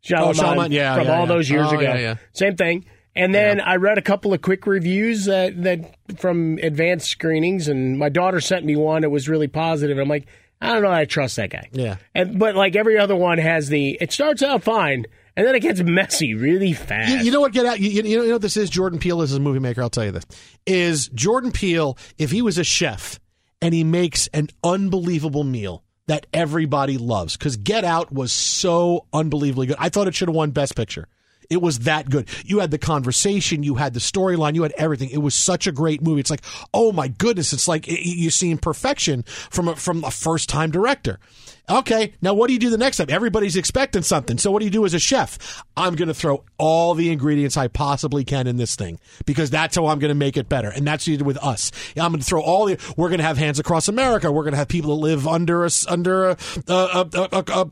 [0.04, 1.26] Shyamalan, Oh, Shyamalan, yeah, from yeah, all yeah.
[1.26, 2.16] those years Oh, ago.
[2.34, 2.86] Same thing.
[3.16, 7.98] And then I read a couple of quick reviews that, that from advanced screenings, and
[7.98, 9.06] my daughter sent me one.
[9.06, 9.98] It was really positive.
[9.98, 10.28] I'm like,
[10.62, 10.92] I don't know.
[10.92, 11.70] I trust that guy.
[11.72, 11.96] Yeah.
[12.14, 13.98] And but like every other one has the.
[14.02, 15.06] It starts out fine,
[15.38, 17.12] and then it gets messy really fast.
[17.12, 17.54] You, you know what?
[17.54, 17.80] Get out.
[17.80, 18.70] You, you, you know what this is.
[18.70, 19.82] Jordan Peele is a movie maker.
[19.82, 20.26] I'll tell you this:
[20.66, 23.20] is Jordan Peele if he was a chef
[23.62, 29.68] and he makes an unbelievable meal that everybody loves because Get Out was so unbelievably
[29.68, 29.78] good.
[29.80, 31.08] I thought it should have won Best Picture.
[31.50, 32.28] It was that good.
[32.46, 35.10] You had the conversation, you had the storyline, you had everything.
[35.10, 36.20] It was such a great movie.
[36.20, 40.50] It's like, oh my goodness, it's like you're seeing perfection from a, from a first
[40.50, 41.20] time director.
[41.68, 43.08] Okay, now what do you do the next time?
[43.10, 44.38] Everybody's expecting something.
[44.38, 45.64] So what do you do as a chef?
[45.76, 49.76] I'm going to throw all the ingredients I possibly can in this thing because that's
[49.76, 50.70] how I'm going to make it better.
[50.70, 51.72] And that's what you with us.
[51.98, 52.78] I'm going to throw all the.
[52.96, 54.32] We're going to have hands across America.
[54.32, 57.72] We're going to have people that live under us under a, a, a, a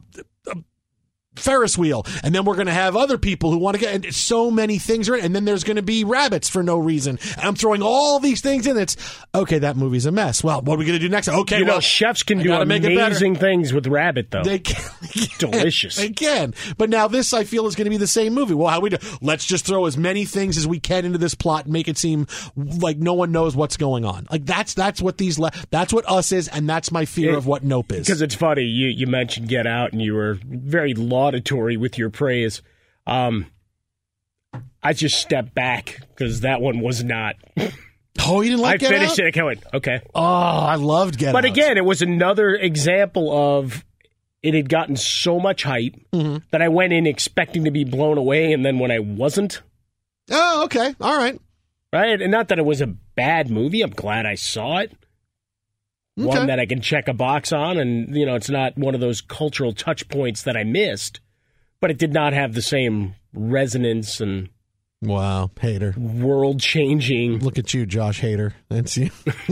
[1.36, 4.14] Ferris wheel, and then we're going to have other people who want to get and
[4.14, 7.20] so many things are in, and then there's going to be rabbits for no reason.
[7.38, 8.78] And I'm throwing all these things in.
[8.78, 8.96] It's
[9.34, 9.60] okay.
[9.60, 10.44] That movie's a mess.
[10.44, 11.30] Well, what are we going to do next?
[11.30, 14.44] Okay, you well, know, chefs can do amazing things with rabbit, though.
[14.54, 14.84] They can,
[15.40, 15.96] delicious.
[15.96, 16.54] They can.
[16.78, 18.54] But now this, I feel, is going to be the same movie.
[18.54, 18.98] Well, how we do?
[19.22, 21.98] Let's just throw as many things as we can into this plot and make it
[21.98, 24.28] seem like no one knows what's going on.
[24.30, 27.38] Like that's that's what these le- that's what us is, and that's my fear It-
[27.38, 28.08] of what Nope is.
[28.08, 32.10] Because it's funny, you you mentioned Get Out, and you were very laudatory with your
[32.10, 32.62] praise.
[33.08, 33.48] Um,
[34.82, 37.36] I just stepped back because that one was not.
[38.26, 38.86] Oh, you didn't like it?
[38.86, 39.26] I Get finished Out?
[39.26, 39.38] it.
[39.40, 40.00] I went, okay.
[40.14, 41.52] Oh, I loved Get but Out.
[41.52, 43.84] again, it was another example of
[44.44, 46.38] it had gotten so much hype Mm-hmm.
[46.52, 49.62] that I went in expecting to be blown away, and then when I wasn't,
[50.30, 51.42] Oh, okay, all right.
[51.92, 53.82] right, and not that it was a bad movie.
[53.82, 54.94] I'm glad I saw it.
[56.18, 56.28] Okay.
[56.28, 59.02] One that I can check a box on, and you know, it's not one of
[59.02, 61.20] those cultural touch points that I missed,
[61.80, 64.50] but it did not have the same resonance and
[65.04, 65.94] Wow, hater.
[65.98, 67.40] world changing.
[67.40, 68.54] Look at you, Josh Hader.
[68.70, 69.10] That's you.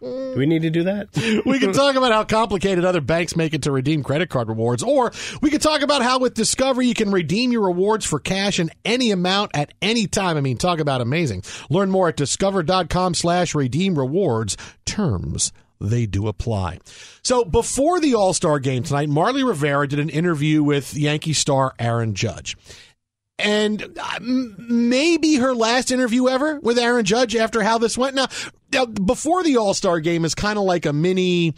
[0.00, 1.08] Do we need to do that?
[1.44, 4.82] we can talk about how complicated other banks make it to redeem credit card rewards,
[4.82, 8.58] or we can talk about how with Discover you can redeem your rewards for cash
[8.58, 10.36] in any amount at any time.
[10.36, 11.42] I mean, talk about amazing.
[11.68, 14.56] Learn more at discover.com slash redeem rewards.
[14.86, 16.78] Terms they do apply.
[17.22, 22.14] So before the All-Star game tonight, Marly Rivera did an interview with Yankee star Aaron
[22.14, 22.56] Judge.
[23.38, 28.16] And uh, maybe her last interview ever with Aaron Judge after how this went.
[28.16, 28.26] Now,
[28.72, 31.54] now before the All Star game is kind of like a mini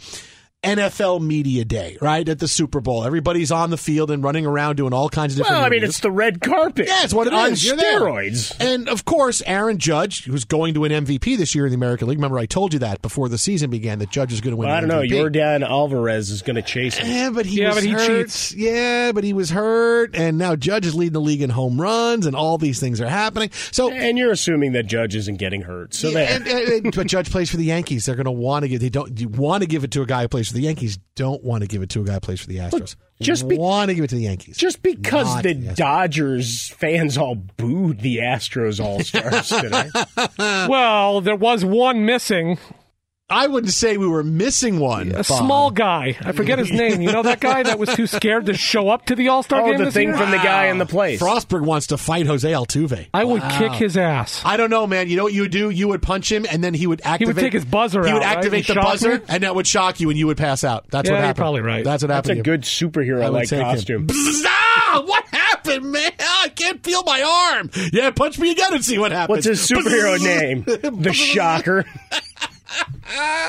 [0.63, 2.27] NFL media day, right?
[2.29, 5.37] At the Super Bowl, everybody's on the field and running around doing all kinds of
[5.37, 5.57] different.
[5.57, 5.89] Well, I mean, interviews.
[5.95, 6.85] it's the red carpet.
[6.87, 7.65] Yeah, it's what it on is.
[7.65, 7.99] You're there.
[8.01, 8.55] steroids.
[8.59, 12.07] And of course, Aaron Judge, who's going to win MVP this year in the American
[12.09, 12.19] League.
[12.19, 14.67] Remember, I told you that before the season began that Judge is going to win.
[14.67, 15.01] Well, I don't the know.
[15.01, 15.31] MVP.
[15.33, 17.07] Yordan Alvarez is going to chase him.
[17.07, 18.25] Yeah, but he Yeah, was but he hurt.
[18.27, 18.53] cheats.
[18.53, 22.27] Yeah, but he was hurt, and now Judge is leading the league in home runs,
[22.27, 23.49] and all these things are happening.
[23.71, 25.95] So, And you're assuming that Judge isn't getting hurt.
[25.95, 26.29] So there.
[26.29, 28.05] and, and- and- but Judge plays for the Yankees.
[28.05, 28.79] They're going to want to give.
[28.79, 30.97] They don't you want to give it to a guy who plays for the Yankees.
[31.15, 32.95] Don't want to give it to a guy who plays for the Astros.
[33.21, 34.57] just be- want to give it to the Yankees.
[34.57, 35.75] Just because Not the yes.
[35.77, 39.89] Dodgers fans all booed the Astros All Stars today.
[40.67, 42.57] well, there was one missing.
[43.31, 45.11] I wouldn't say we were missing one.
[45.11, 45.25] A Bob.
[45.25, 46.17] small guy.
[46.21, 47.01] I forget his name.
[47.01, 49.61] You know that guy that was too scared to show up to the All Star
[49.61, 50.17] oh, game the this thing year?
[50.17, 51.21] from the guy in the place.
[51.21, 53.07] Frostberg wants to fight Jose Altuve.
[53.13, 53.57] I would Wow.
[53.57, 54.41] kick his ass.
[54.45, 55.09] I don't know, man.
[55.09, 55.69] You know what you would do?
[55.69, 57.19] You would punch him, and then he would activate.
[57.19, 58.07] He would take his buzzer out.
[58.07, 58.37] He would out, right?
[58.37, 59.23] activate And the buzzer, me?
[59.29, 60.85] and that would shock you, and you would pass out.
[60.89, 61.37] That's Yeah, what you're happened.
[61.41, 61.83] probably right.
[61.83, 62.41] That's what That's happened.
[62.41, 64.07] a good superhero like costume.
[64.07, 66.11] Bzz, ah, what happened, man?
[66.19, 67.21] I can't feel my
[67.55, 67.69] arm.
[67.93, 69.45] Yeah, punch me again and see what happens.
[69.45, 70.63] What's his superhero name?
[71.01, 71.85] The Shocker.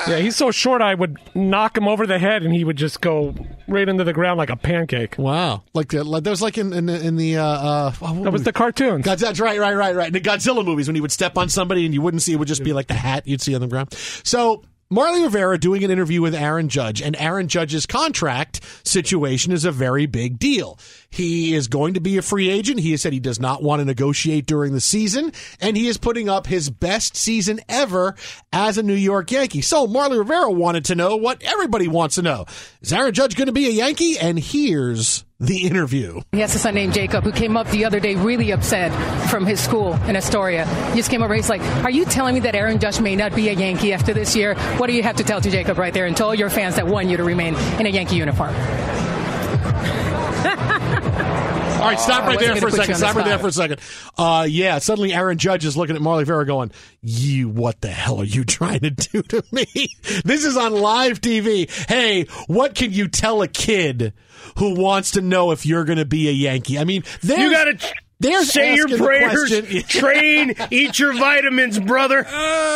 [0.09, 3.01] Yeah, he's so short I would knock him over the head and he would just
[3.01, 3.35] go
[3.69, 5.17] right into the ground like a pancake.
[5.19, 8.25] Wow, like, the, like that was like in in the, in the uh, uh, what
[8.25, 9.05] That was the cartoons.
[9.05, 10.09] God, that's right, right, right, right.
[10.09, 12.37] In the Godzilla movies, when he would step on somebody and you wouldn't see, it
[12.37, 13.93] would just be like the hat you'd see on the ground.
[14.25, 14.65] So.
[14.93, 19.73] Marly Rivera doing an interview with Aaron Judge, and Aaron Judge's contract situation is a
[19.73, 20.79] very big deal.
[21.09, 22.81] He is going to be a free agent.
[22.81, 25.97] He has said he does not want to negotiate during the season, and he is
[25.97, 28.15] putting up his best season ever
[28.53, 29.63] as a New York Yankee.
[29.63, 32.45] So Marly Rivera wanted to know what everybody wants to know.
[32.83, 34.19] Is Aaron Judge going to be a Yankee?
[34.19, 36.21] And here's the interview.
[36.33, 38.93] He has a son named Jacob who came up the other day really upset
[39.29, 40.67] from his school in Astoria.
[40.91, 41.35] He just came over.
[41.35, 44.15] He's like, "Are you telling me that Aaron Judge may not be a Yankee after
[44.15, 44.55] this year?
[44.77, 46.87] What do you have to tell to Jacob right there and tell your fans that
[46.87, 48.55] want you to remain in a Yankee uniform?"
[51.83, 52.89] All right, stop right there for a second.
[52.89, 53.81] you on the Stop right there for a second.
[54.17, 56.71] Uh, yeah, suddenly Aaron Judge is looking at Marly Vera going,
[57.03, 59.67] You, what the hell are you trying to do to me?
[60.25, 61.69] This is on live TV.
[61.89, 64.13] Hey, what can you tell a kid
[64.59, 66.79] who wants to know if you're going to be a Yankee?
[66.79, 69.51] I mean, You got to They're Say your prayers,
[69.89, 72.27] train, eat your vitamins, brother.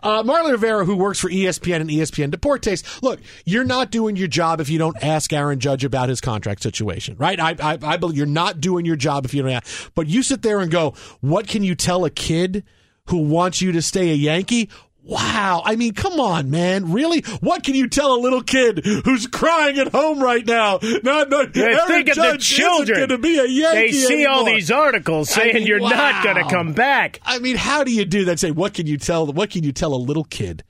[0.00, 4.28] Uh, Marly Rivera, who works for ESPN and ESPN Deportes, look, you're not doing your
[4.28, 7.40] job if you don't ask Aaron Judge about his contract situation, right?
[7.40, 9.90] I, I, I believe you're not doing your job if you don't ask.
[9.94, 12.62] But you sit there and go, what can you tell a kid
[13.06, 14.70] who wants you to stay a Yankee?
[15.08, 15.62] Wow.
[15.64, 16.92] I mean, come on, man.
[16.92, 17.22] Really?
[17.40, 20.78] What can you tell a little kid who's crying at home right now?
[21.02, 23.08] Not, not, Yeah, Aaron think of the children.
[23.08, 26.36] to be a Yankee They see all these articles saying I mean, you're not going
[26.36, 27.20] to come back.
[27.24, 28.38] I mean, how do you do that?
[28.38, 29.26] Say, what can you tell?
[29.26, 30.62] What can you tell a little kid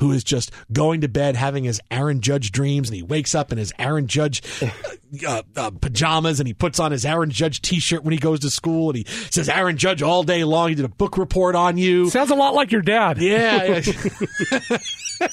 [0.00, 3.52] who is just going to bed having his Aaron Judge dreams, and he wakes up
[3.52, 4.42] in his Aaron Judge
[5.26, 8.50] uh, uh, pajamas, and he puts on his Aaron Judge T-shirt when he goes to
[8.50, 10.70] school, and he says Aaron Judge all day long.
[10.70, 12.10] He did a book report on you.
[12.10, 13.18] Sounds a lot like your dad.
[13.18, 13.80] Yeah.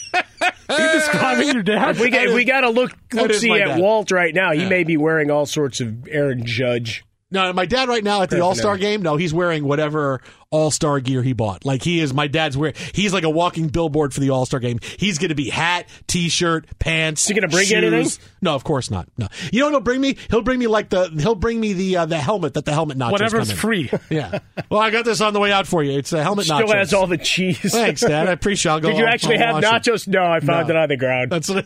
[0.69, 1.91] Are you describing your dad?
[1.91, 3.79] If we, got, if we got to look look see at dad.
[3.79, 4.69] Walt right now, he Yeah.
[4.69, 7.05] may be wearing all sorts of Aaron Judge.
[7.29, 9.01] No, my dad right now at the All Star game.
[9.01, 11.65] No, he's wearing whatever All Star gear he bought.
[11.65, 12.13] Like he is.
[12.13, 12.75] My dad's wearing.
[12.93, 14.79] He's like a walking billboard for the All Star game.
[14.97, 17.23] He's going to be hat, T shirt, pants.
[17.23, 18.07] Is he gonna bring you anything?
[18.41, 19.09] No, of course not.
[19.17, 19.27] No.
[19.51, 20.15] You know what he'll bring me?
[20.29, 21.09] He'll bring me like the.
[21.19, 23.11] He'll bring me the uh, the helmet that the helmet nachos.
[23.11, 23.91] Whatever's free.
[24.09, 24.39] Yeah.
[24.69, 25.97] Well, I got this on the way out for you.
[25.97, 26.73] It's a helmet Still nachos.
[26.75, 27.59] has all the cheese.
[27.59, 28.29] Thanks, Dad.
[28.29, 28.71] I appreciate.
[28.71, 28.73] it.
[28.75, 28.89] I'll go.
[28.89, 29.91] Did you actually I'll have wash it.
[29.91, 30.07] nachos?
[30.07, 30.75] No, I found No.
[30.75, 31.31] it on the ground.
[31.31, 31.65] That's what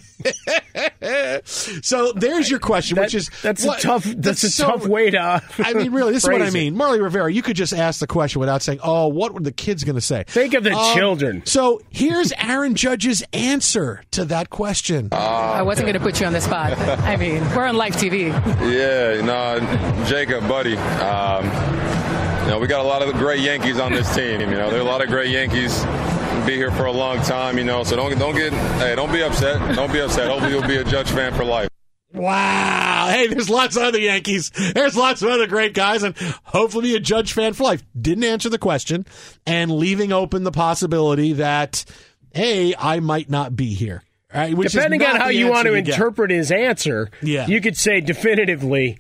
[1.46, 2.12] so.
[2.14, 4.04] There's your question, That- which is that's what- a tough.
[4.06, 5.42] That's, a so- tough way to.
[5.60, 6.76] I mean, really, this is what I mean.
[6.76, 9.84] Marly Rivera, you could just ask the question without saying, "Oh, what were the kids
[9.84, 11.44] going to say?" Think of the Um, children.
[11.46, 15.10] So here's Aaron Judge's answer to that question.
[15.12, 16.78] I wasn't going to put you on the spot.
[16.80, 18.30] I mean, we're on live TV.
[18.72, 20.78] Yeah, no, Jacob, buddy.
[20.78, 21.46] Um,
[22.46, 24.40] you know, we got a lot of great Yankees on this team.
[24.42, 25.84] You know, there are a lot of great Yankees.
[26.46, 27.84] Be here for a long time, you know.
[27.84, 29.76] So don't don't get hey, don't be upset.
[29.76, 30.28] Don't be upset.
[30.28, 31.68] Hopefully, you'll be a Judge fan for life.
[32.14, 33.08] Wow.
[33.10, 34.52] Hey, there's lots of other Yankees.
[34.74, 37.84] There's lots of other great guys, and hopefully be a Judge fan for life.
[38.00, 39.06] Didn't answer the question,
[39.46, 41.86] and leaving open the possibility that,
[42.34, 44.04] hey, I might not be here.
[44.34, 44.56] Right?
[44.56, 47.48] Which is Depending on how you want to interpret his answer, Yeah.
[47.48, 48.98] you could say definitively,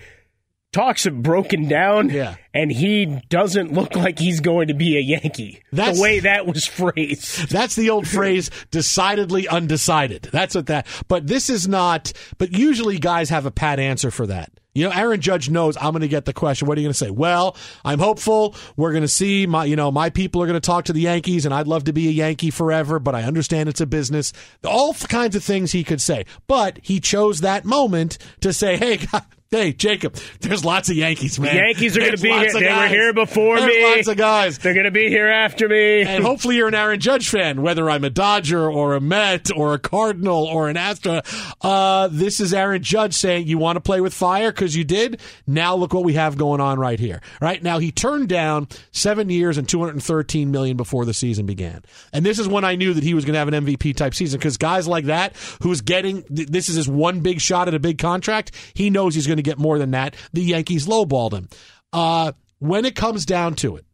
[0.71, 2.35] talks have broken down, Yeah.
[2.53, 5.61] and he doesn't look like he's going to be a Yankee.
[5.73, 7.49] That's- the way that was phrased.
[7.49, 10.29] That's the old phrase, decidedly undecided.
[10.31, 14.25] That's what that, but this is not, but usually guys have a pat answer for
[14.27, 14.51] that.
[14.73, 16.65] You know, Aaron Judge knows I'm going to get the question.
[16.65, 17.11] What are you going to say?
[17.11, 18.55] Well, I'm hopeful.
[18.77, 21.01] We're going to see my, you know, my people are going to talk to the
[21.01, 24.31] Yankees and I'd love to be a Yankee forever, but I understand it's a business.
[24.63, 28.99] All kinds of things he could say, but he chose that moment to say, Hey,
[29.53, 31.53] Hey, Jacob, there's lots of Yankees, man.
[31.53, 32.53] The Yankees are going to be here.
[32.53, 33.61] They were here before me.
[33.63, 33.95] There's me.
[33.97, 34.57] Lots of guys.
[34.57, 36.03] They're going to be here after me.
[36.03, 39.73] And hopefully you're an Aaron Judge fan, whether I'm a Dodger or a Met or
[39.73, 41.19] a Cardinal or an Astro.
[41.59, 45.19] Uh, this is Aaron Judge saying, you want to play with fire because you did?
[45.45, 47.19] Now look what we have going on right here.
[47.41, 51.83] Right now he turned down seven years and 213 million before the season began.
[52.13, 54.13] And this is when I knew that he was going to have an MVP type
[54.13, 57.79] season because guys like that who's getting, this is his one big shot at a
[57.79, 58.55] big contract.
[58.73, 60.15] He knows he's going to get more than that.
[60.33, 61.49] The Yankees lowballed him.
[61.93, 63.85] Uh, when it comes down to it,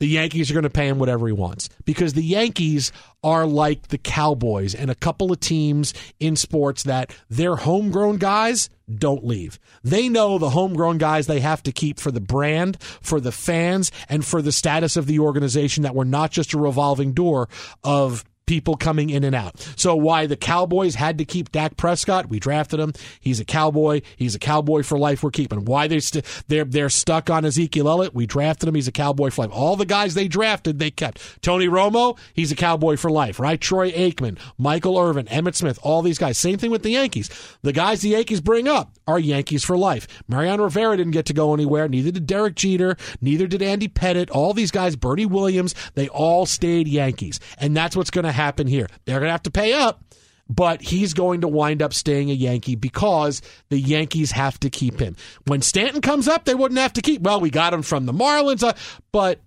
[0.00, 2.92] the Yankees are going to pay him whatever he wants because the Yankees
[3.24, 8.70] are like the Cowboys and a couple of teams in sports that their homegrown guys
[8.92, 9.58] don't leave.
[9.82, 13.90] They know the homegrown guys they have to keep for the brand, for the fans,
[14.08, 17.48] and for the status of the organization that we're not just a revolving door
[17.82, 19.60] of people coming in and out.
[19.76, 22.28] So why the Cowboys had to keep Dak Prescott?
[22.28, 22.94] We drafted him.
[23.20, 24.00] He's a Cowboy.
[24.16, 25.22] He's a Cowboy for life.
[25.22, 25.66] We're keeping.
[25.66, 28.14] Why they st- they're they're stuck on Ezekiel Elliott?
[28.14, 28.74] We drafted him.
[28.74, 29.50] He's a Cowboy for life.
[29.54, 31.20] All the guys they drafted, they kept.
[31.42, 33.60] Tony Romo, he's a Cowboy for life, right?
[33.60, 36.38] Troy Aikman, Michael Irvin, Emmitt Smith, all these guys.
[36.38, 37.28] Same thing with the Yankees.
[37.62, 40.06] The guys the Yankees bring up are Yankees for life.
[40.28, 41.88] Mariano Rivera didn't get to go anywhere.
[41.88, 42.96] Neither did Derek Jeter.
[43.22, 44.30] Neither did Andy Pettitte.
[44.30, 47.40] All these guys, Bernie Williams, they all stayed Yankees.
[47.56, 48.86] And that's what's going to happen here.
[49.06, 50.04] They're going to have to pay up,
[50.48, 53.40] but he's going to wind up staying a Yankee because
[53.70, 55.16] the Yankees have to keep him.
[55.46, 57.22] When Stanton comes up, they wouldn't have to keep.
[57.22, 58.74] Well, we got him from the Marlins, uh,
[59.10, 59.40] but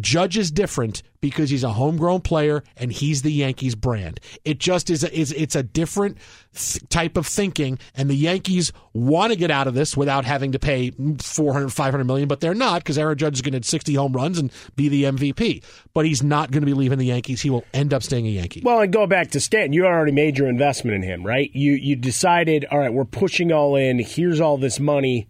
[0.00, 4.20] Judge is different because he's a homegrown player and he's the Yankees brand.
[4.44, 6.18] It just is, a, is it's a different
[6.54, 10.52] th- type of thinking and the Yankees want to get out of this without having
[10.52, 13.64] to pay 400 500 million but they're not because Aaron Judge is going to hit
[13.64, 15.62] 60 home runs and be the MVP.
[15.94, 17.40] But he's not going to be leaving the Yankees.
[17.40, 18.62] He will end up staying a Yankee.
[18.64, 19.72] Well, and go back to Stanton.
[19.72, 21.50] You already made your investment in him, right?
[21.54, 23.98] You you decided, all right, we're pushing all in.
[23.98, 25.28] Here's all this money.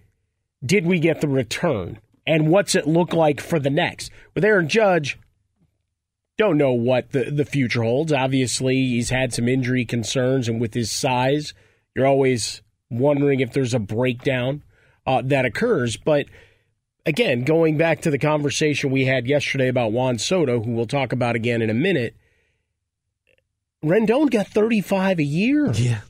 [0.65, 1.99] Did we get the return?
[2.27, 4.11] And what's it look like for the next?
[4.35, 5.19] With Aaron Judge,
[6.37, 8.13] don't know what the, the future holds.
[8.13, 11.55] Obviously, he's had some injury concerns, and with his size,
[11.95, 14.63] you're always wondering if there's a breakdown
[15.07, 15.97] uh, that occurs.
[15.97, 16.27] But
[17.07, 21.13] again, going back to the conversation we had yesterday about Juan Soto, who we'll talk
[21.13, 22.17] about again in a minute,
[23.85, 25.73] Rendon got 35 a year.
[25.73, 26.01] Yeah.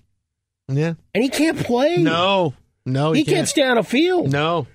[0.69, 0.95] Yeah.
[1.15, 1.99] And he can't play.
[1.99, 2.55] No.
[2.85, 3.37] No, he, he can't.
[3.37, 3.49] can't.
[3.49, 4.33] stay on a field.
[4.33, 4.67] No.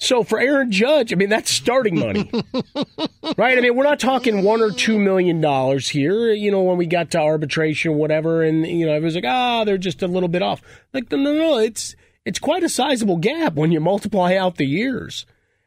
[0.00, 2.30] So for Aaron Judge, I mean, that's starting money.
[3.36, 3.58] right?
[3.58, 6.32] I mean, we're not talking one or two million dollars here.
[6.32, 9.64] You know, when we got to arbitration, or whatever, and you know, everyone's like, ah,
[9.64, 10.62] they're just a little bit off.
[10.94, 11.94] Like, no, no, no, it's
[12.24, 15.26] it's quite a sizable gap when you multiply out the years.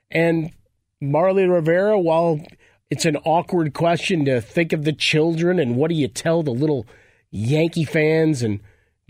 [0.09, 0.51] And
[0.99, 2.41] Marly Rivera, while
[2.89, 6.51] it's an awkward question to think of the children and what do you tell the
[6.51, 6.87] little
[7.29, 8.61] Yankee fans and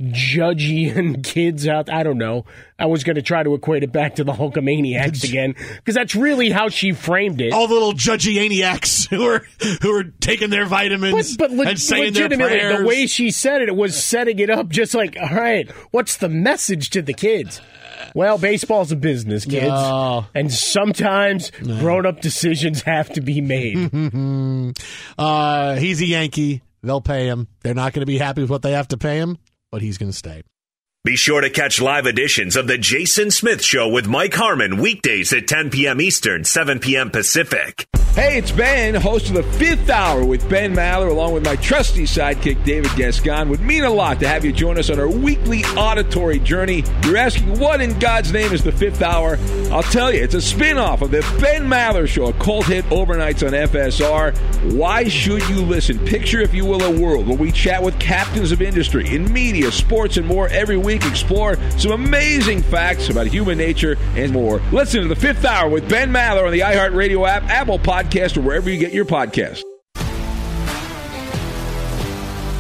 [0.01, 1.89] judgy and kids out.
[1.91, 2.45] I don't know.
[2.79, 6.15] I was going to try to equate it back to the Hulkamaniacs again because that's
[6.15, 7.53] really how she framed it.
[7.53, 9.45] All the little judgy maniacs who are
[9.81, 12.79] who are taking their vitamins But, but le- and saying their legitimately, prayers.
[12.79, 16.17] the way she said it, it was setting it up just like, all right, what's
[16.17, 17.61] the message to the kids?
[18.15, 19.67] Well, baseball's a business, kids.
[19.67, 20.25] No.
[20.35, 23.77] And sometimes grown up decisions have to be made.
[25.17, 26.61] uh, he's a Yankee.
[26.81, 27.47] They'll pay him.
[27.63, 29.37] They're not going to be happy with what they have to pay him,
[29.73, 30.43] but he's going to stay.
[31.05, 35.33] Be sure to catch live editions of The Jason Smith Show with Mike Harmon weekdays
[35.33, 35.99] at 10 p.m.
[35.99, 37.11] Eastern, 7 p.m.
[37.11, 37.85] Pacific.
[38.15, 42.03] Hey, it's Ben, host of the fifth hour with Ben Maller, along with my trusty
[42.03, 43.49] sidekick, David Gascon.
[43.49, 46.83] Would mean a lot to have you join us on our weekly auditory journey.
[47.03, 49.39] You're asking, what in God's name is the fifth hour?
[49.71, 52.85] I'll tell you, it's a spin off of the Ben Maller Show, a cult hit
[52.85, 54.37] overnights on FSR.
[54.73, 55.97] Why should you listen?
[56.05, 59.71] Picture, if you will, a world where we chat with captains of industry in media,
[59.71, 60.92] sports, and more every week.
[61.01, 64.61] Explore some amazing facts about human nature and more.
[64.71, 68.41] Listen to the fifth hour with Ben Maller on the iHeartRadio app, Apple Podcast, or
[68.41, 69.63] wherever you get your podcasts.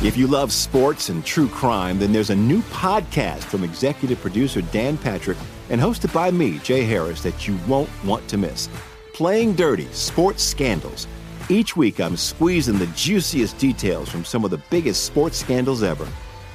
[0.03, 4.61] If you love sports and true crime, then there's a new podcast from executive producer
[4.61, 5.37] Dan Patrick
[5.69, 8.67] and hosted by me, Jay Harris, that you won't want to miss.
[9.13, 11.07] Playing Dirty Sports Scandals.
[11.47, 16.07] Each week, I'm squeezing the juiciest details from some of the biggest sports scandals ever.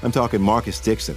[0.02, 1.16] I'm talking Marcus Dixon,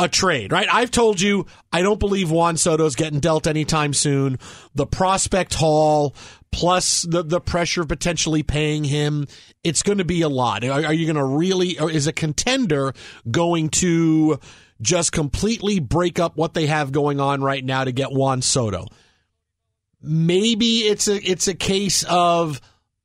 [0.00, 0.66] a trade, right?
[0.72, 4.38] I've told you I don't believe Juan Soto's getting dealt anytime soon.
[4.74, 6.14] The prospect haul
[6.50, 9.26] plus the the pressure of potentially paying him,
[9.62, 10.64] it's going to be a lot.
[10.64, 11.70] Are, are you going to really?
[11.70, 12.94] Is a contender
[13.30, 14.40] going to
[14.80, 18.86] just completely break up what they have going on right now to get Juan Soto?
[20.00, 22.60] Maybe it's a it's a case of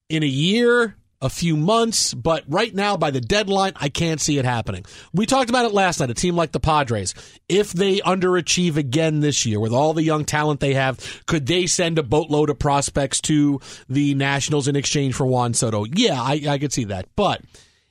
[0.08, 4.38] in a year a few months, but right now by the deadline, I can't see
[4.38, 4.86] it happening.
[5.14, 6.10] We talked about it last night.
[6.10, 7.14] A team like the Padres,
[7.50, 11.68] if they underachieve again this year with all the young talent they have, could they
[11.68, 13.60] send a boatload of prospects to
[13.90, 15.86] the Nationals in exchange for Juan Soto?
[15.86, 17.08] Yeah, I, I could see that.
[17.16, 17.42] But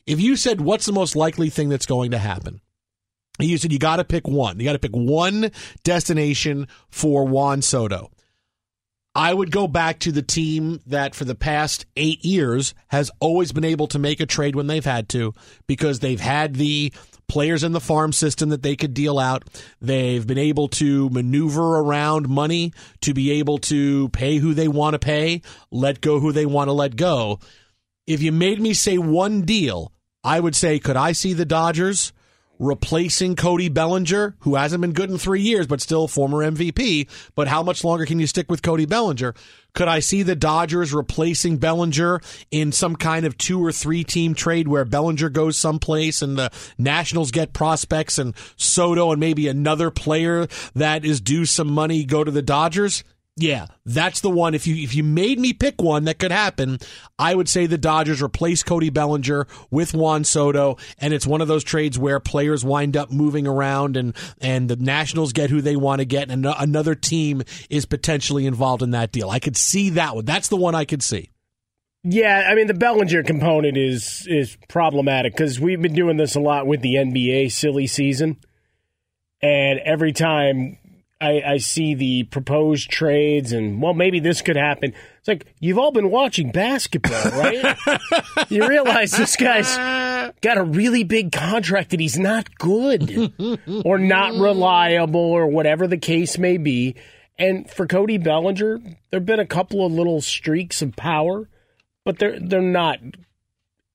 [0.07, 2.61] if you said what's the most likely thing that's going to happen,
[3.41, 4.61] you said you got to pick one.
[4.61, 5.51] You got to pick one
[5.83, 8.11] destination for Juan Soto.
[9.15, 13.53] I would go back to the team that for the past eight years has always
[13.53, 15.33] been able to make a trade when they've had to
[15.69, 16.93] because they've had the
[17.29, 19.45] players in the farm system that they could deal out.
[19.81, 24.95] They've been able to maneuver around money to be able to pay who they want
[24.95, 27.39] to pay, let go who they want to let go.
[28.07, 29.93] If you made me say one deal,
[30.25, 32.13] I would say, could I see the Dodgers?
[32.59, 37.09] Replacing Cody Bellinger, who hasn't been good in three years, but still former MVP.
[37.35, 39.35] But how much longer can you stick with Cody Bellinger?
[39.75, 44.35] Could I see the Dodgers replacing Bellinger in some kind of two or three team
[44.35, 49.91] trade where Bellinger goes someplace and the Nationals get prospects and Soto and maybe another
[49.91, 53.03] player that is due some money go to the Dodgers?
[53.37, 54.55] Yeah, that's the one.
[54.55, 56.79] If you if you made me pick one that could happen,
[57.19, 61.49] I would say the Dodgers replace Cody Bellinger with Juan Soto, and it's one of
[61.49, 65.75] those trades where players wind up moving around, and and the Nationals get who they
[65.75, 69.29] want to get, and another team is potentially involved in that deal.
[69.31, 70.25] I could see that one.
[70.25, 71.31] That's the one I could see.
[72.05, 76.41] Yeah, I mean the Bellinger component is is problematic because we've been doing this a
[76.41, 78.37] lot with the NBA silly season,
[79.43, 80.79] and every time
[81.25, 84.93] I, I see the proposed trades and well maybe this could happen.
[85.19, 87.77] It's like you've all been watching basketball, right?
[88.51, 89.75] you realize this guy's
[90.43, 93.33] got a really big contract that he's not good
[93.85, 96.95] or not reliable or whatever the case may be.
[97.39, 101.49] And for Cody Bellinger, there've been a couple of little streaks of power,
[102.05, 102.99] but they're they're not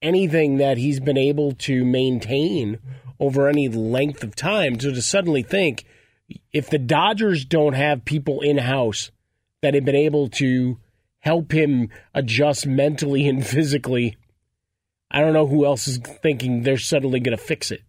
[0.01, 2.79] anything that he's been able to maintain
[3.19, 4.79] over any length of time.
[4.79, 5.85] So to suddenly think
[6.51, 9.11] if the Dodgers don't have people in house
[9.61, 10.77] that have been able to
[11.19, 14.17] help him adjust mentally and physically,
[15.11, 17.81] I don't know who else is thinking they're suddenly going to fix it.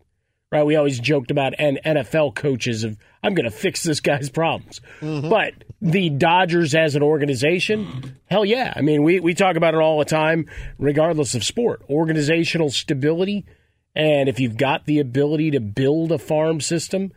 [0.53, 0.67] Right?
[0.67, 4.81] We always joked about an NFL coaches of I'm going to fix this guy's problems.
[5.01, 5.29] Mm-hmm.
[5.29, 8.73] But the Dodgers as an organization, hell yeah.
[8.75, 11.83] I mean, we, we talk about it all the time, regardless of sport.
[11.89, 13.47] Organizational stability.
[13.95, 17.13] And if you've got the ability to build a farm system,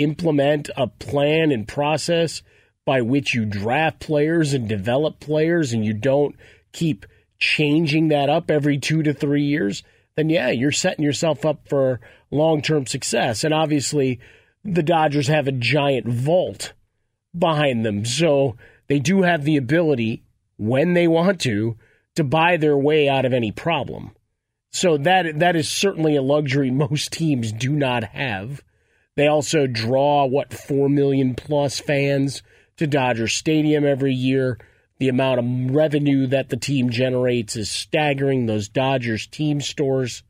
[0.00, 2.42] implement a plan and process
[2.84, 6.34] by which you draft players and develop players and you don't
[6.72, 7.06] keep
[7.38, 9.82] changing that up every two to three years,
[10.16, 13.44] then yeah, you're setting yourself up for long term success.
[13.44, 14.20] And obviously,
[14.64, 16.72] the Dodgers have a giant vault
[17.36, 18.04] behind them.
[18.04, 18.56] So
[18.88, 20.24] they do have the ability,
[20.56, 21.76] when they want to,
[22.16, 24.10] to buy their way out of any problem.
[24.72, 28.62] So that that is certainly a luxury most teams do not have.
[29.20, 32.42] They also draw what 4 million plus fans
[32.78, 34.58] to Dodger Stadium every year.
[34.96, 38.46] The amount of revenue that the team generates is staggering.
[38.46, 40.22] Those Dodgers team stores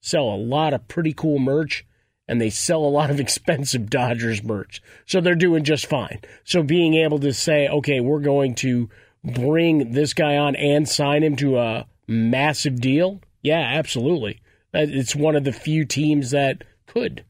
[0.00, 1.84] sell a lot of pretty cool merch
[2.28, 4.80] and they sell a lot of expensive Dodgers merch.
[5.06, 6.20] So they're doing just fine.
[6.44, 8.88] So being able to say, okay, we're going to
[9.24, 14.40] bring this guy on and sign him to a massive deal, yeah, absolutely.
[14.72, 17.24] Uh, it's one of the few teams that could.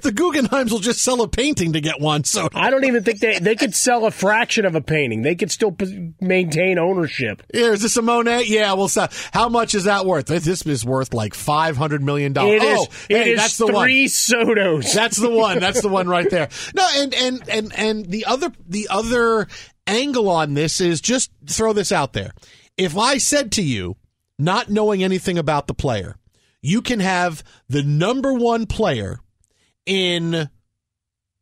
[0.00, 2.24] The Guggenheims will just sell a painting to get one.
[2.24, 5.22] So I don't even think they they could sell a fraction of a painting.
[5.22, 7.42] They could still p- maintain ownership.
[7.52, 8.44] Here, is this a Monet?
[8.46, 9.08] Yeah, we'll sell.
[9.32, 10.26] How much is that worth?
[10.26, 12.62] This is worth like five hundred million dollars.
[12.62, 12.78] It is.
[12.78, 14.08] Oh, it hey, is that's the three one.
[14.08, 14.94] Sotos.
[14.94, 15.58] That's the one.
[15.58, 16.48] That's the one right there.
[16.74, 19.48] No, and and and and the other the other
[19.86, 22.32] angle on this is just throw this out there.
[22.76, 23.96] If I said to you,
[24.38, 26.16] not knowing anything about the player,
[26.62, 29.20] you can have the number one player
[29.86, 30.48] in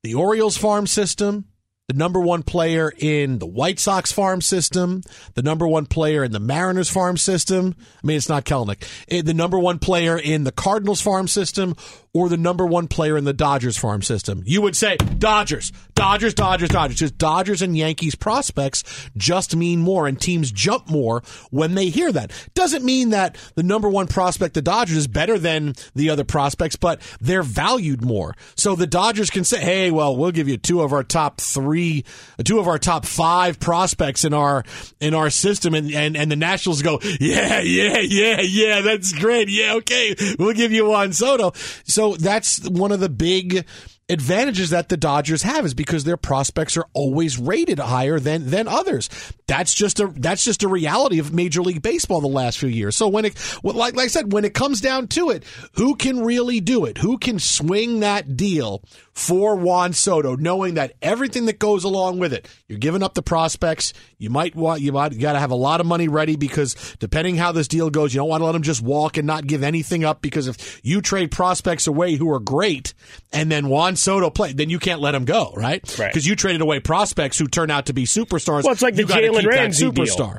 [0.03, 1.47] the Orioles farm system,
[1.89, 5.03] the number one player in the White Sox farm system,
[5.35, 7.75] the number one player in the Mariners farm system.
[8.03, 8.85] I mean, it's not Kelenic.
[9.09, 11.75] Eh, The number one player in the Cardinals farm system
[12.13, 14.43] or the number one player in the Dodgers farm system.
[14.45, 16.99] You would say Dodgers, Dodgers, Dodgers, Dodgers.
[16.99, 18.83] Just Dodgers and Yankees prospects
[19.17, 22.33] just mean more and teams jump more when they hear that.
[22.55, 26.75] Doesn't mean that the number one prospect, the Dodgers, is better than the other prospects,
[26.75, 28.35] but they're valued more.
[28.57, 32.05] So the Dodgers can say, hey, well, we'll give you two of our top three,
[32.45, 34.65] two of our top five prospects in our,
[35.01, 35.75] in our system.
[35.75, 39.49] And, and, and the Nationals go, yeah, yeah, yeah, yeah, that's great.
[39.49, 40.17] Yeah, okay.
[40.39, 41.53] We'll give you Juan Soto.
[41.85, 43.65] So that's one of the big
[44.11, 48.69] advantages that the Dodgers have is because their prospects are always rated higher than than
[48.69, 49.09] others.
[49.47, 52.97] That's just a that's just a reality of Major League Baseball the last few years.
[52.97, 55.45] So when it like like I said, when it comes down to it,
[55.75, 56.99] who can really do it?
[56.99, 58.83] Who can swing that deal
[59.13, 63.23] for Juan Soto, knowing that everything that goes along with it, you're giving up the
[63.23, 63.93] prospects.
[64.19, 67.37] You might want you might got to have a lot of money ready because depending
[67.37, 69.63] how this deal goes, you don't want to let them just walk and not give
[69.63, 72.95] anything up because if you trade prospects away who are great
[73.33, 75.83] and then Juan Soto play, then you can't let him go, right?
[75.99, 76.09] Right.
[76.13, 78.65] Because you traded away prospects who turn out to be superstars.
[78.65, 80.05] Well, it's like the You gotta Jalen Ramsey deal.
[80.05, 80.39] superstar.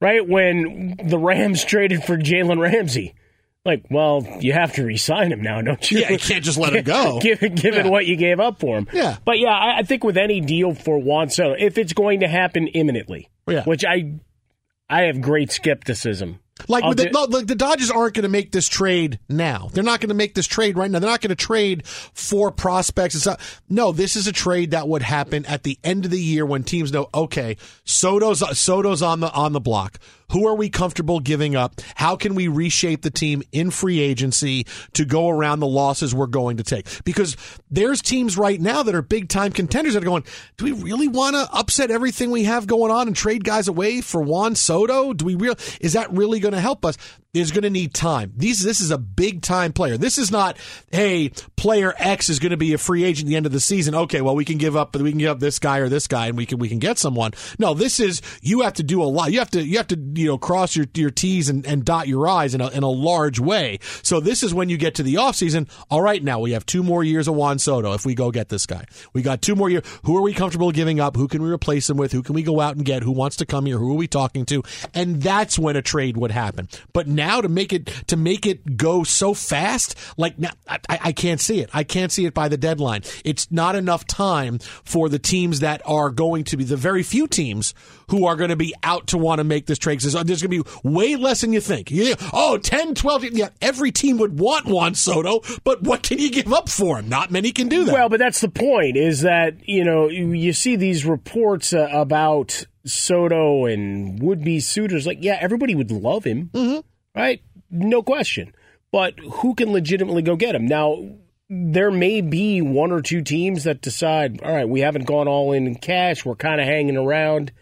[0.00, 0.26] right?
[0.26, 3.14] When the Rams traded for Jalen Ramsey.
[3.64, 6.00] Like, well, you have to re-sign him now, don't you?
[6.00, 7.20] Yeah, you can't just let him go.
[7.20, 7.90] given given Yeah.
[7.92, 8.88] what you gave up for him.
[8.92, 9.18] Yeah.
[9.24, 12.26] But yeah, I, I think with any deal for Juan Soto, if it's going to
[12.28, 13.62] happen imminently, Yeah.
[13.62, 14.14] which I
[14.90, 16.40] I have great skepticism.
[16.68, 19.68] Like the, the, Dodgers aren't going to make this trade now.
[19.72, 20.98] They're not going to make this trade right now.
[20.98, 23.62] They're not going to trade for prospects and stuff.
[23.68, 26.62] No, this is a trade that would happen at the end of the year when
[26.62, 29.98] teams know, okay, Soto's Soto's on the on the block.
[30.32, 31.78] Who are we comfortable giving up?
[31.94, 36.26] How can we reshape the team in free agency to go around the losses we're
[36.26, 36.86] going to take?
[37.04, 37.36] Because
[37.70, 40.24] there's teams right now that are big time contenders that are going,
[40.56, 44.00] do we really want to upset everything we have going on and trade guys away
[44.00, 45.12] for Juan Soto?
[45.12, 46.96] Do we real is that really going to help us?
[47.34, 48.34] Is going to need time.
[48.36, 49.96] These this is a big time player.
[49.96, 50.58] This is not,
[50.90, 53.60] hey, player X is going to be a free agent at the end of the
[53.60, 53.94] season.
[53.94, 56.26] Okay, well we can give up we can give up this guy or this guy
[56.26, 57.32] and we can we can get someone.
[57.58, 59.32] No, this is you have to do a lot.
[59.32, 62.06] You have to you have to you know cross your your T's and, and dot
[62.06, 63.78] your I's in a in a large way.
[64.02, 65.70] So this is when you get to the offseason.
[65.90, 68.50] All right, now we have two more years of Juan Soto if we go get
[68.50, 68.84] this guy.
[69.14, 69.84] We got two more years.
[70.04, 71.16] Who are we comfortable giving up?
[71.16, 72.12] Who can we replace him with?
[72.12, 73.02] Who can we go out and get?
[73.02, 73.78] Who wants to come here?
[73.78, 74.62] Who are we talking to?
[74.92, 76.68] And that's when a trade would happen.
[76.92, 81.12] But now to make it to make it go so fast, like now, I, I
[81.12, 81.70] can't see it.
[81.72, 83.02] I can't see it by the deadline.
[83.24, 87.26] It's not enough time for the teams that are going to be the very few
[87.26, 87.74] teams
[88.08, 90.00] who are going to be out to want to make this trade.
[90.00, 91.90] There's going to be way less than you think.
[91.90, 96.30] You, oh, 10, 12, yeah, every team would want Juan Soto, but what can you
[96.30, 97.08] give up for him?
[97.08, 97.92] Not many can do that.
[97.92, 101.88] Well, but that's the point is that, you know, you you see these reports uh,
[101.90, 105.06] about Soto and would be suitors.
[105.06, 106.80] Like, yeah, everybody would love him, Mm-hmm.
[107.14, 107.42] Right?
[107.70, 108.54] No question.
[108.90, 110.66] But who can legitimately go get him?
[110.66, 111.16] Now,
[111.48, 115.52] there may be one or two teams that decide, all right, we haven't gone all
[115.52, 116.24] in in cash.
[116.24, 117.52] We're kind of hanging around.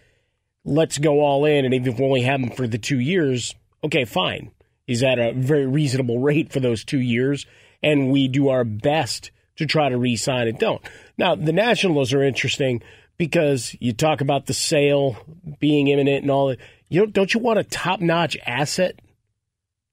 [0.65, 1.65] Let's go all in.
[1.65, 4.51] And even if we only have him for the two years, okay, fine.
[4.87, 7.47] He's at a very reasonable rate for those two years.
[7.83, 10.59] And we do our best to try to re sign it.
[10.59, 10.83] Don't.
[11.19, 12.83] Now, the Nationals are interesting
[13.17, 15.17] because you talk about the sale
[15.59, 16.59] being imminent and all that.
[16.89, 19.01] You don't, don't you want a top notch asset?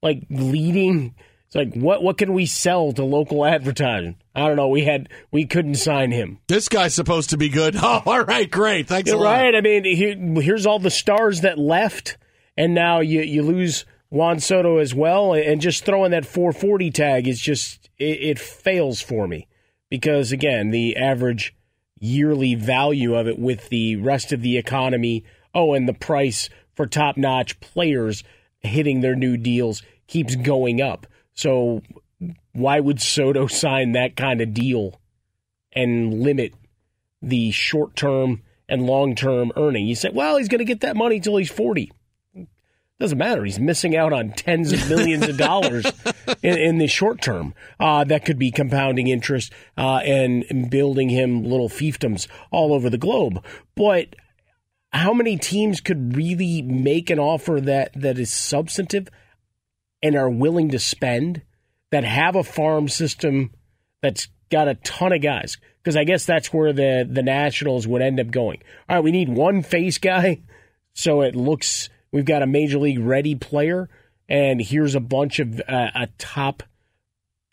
[0.02, 1.14] Like leading
[1.48, 4.16] it's like what what can we sell to local advertising?
[4.34, 4.68] I don't know.
[4.68, 6.40] We had we couldn't sign him.
[6.46, 7.74] This guy's supposed to be good.
[7.88, 8.86] Oh, all right, great.
[8.86, 9.22] Thanks lot.
[9.22, 9.54] right.
[9.54, 12.18] I mean, here, here's all the stars that left,
[12.54, 17.26] and now you you lose Juan Soto as well, and just throwing that 440 tag
[17.26, 19.48] is just it, it fails for me
[19.88, 21.56] because again, the average
[21.98, 25.24] yearly value of it with the rest of the economy,
[25.54, 28.22] oh, and the price for top-notch players
[28.60, 31.06] hitting their new deals keeps going up.
[31.34, 31.82] So
[32.52, 35.00] why would Soto sign that kind of deal
[35.72, 36.54] and limit
[37.22, 39.86] the short-term and long-term earning?
[39.86, 41.92] You say, well, he's going to get that money until he's 40
[42.98, 43.44] doesn't matter.
[43.44, 45.86] He's missing out on tens of millions of dollars
[46.42, 47.54] in, in, the short term.
[47.78, 52.90] Uh, that could be compounding interest uh, and, and, building him little fiefdoms all over
[52.90, 53.44] the globe.
[53.76, 54.16] But
[54.92, 59.08] how many teams could really make an offer that, that is substantive
[60.02, 61.42] and are willing to spend,
[61.90, 63.52] that have a farm system
[64.02, 65.58] that's got a ton of guys?
[65.82, 68.62] Because I guess that's where the, the Nationals would end up going.
[68.88, 70.42] All right, we need one face guy
[70.94, 73.88] so it looks– We've got a major league ready player,
[74.28, 76.62] and here's a bunch of uh, a top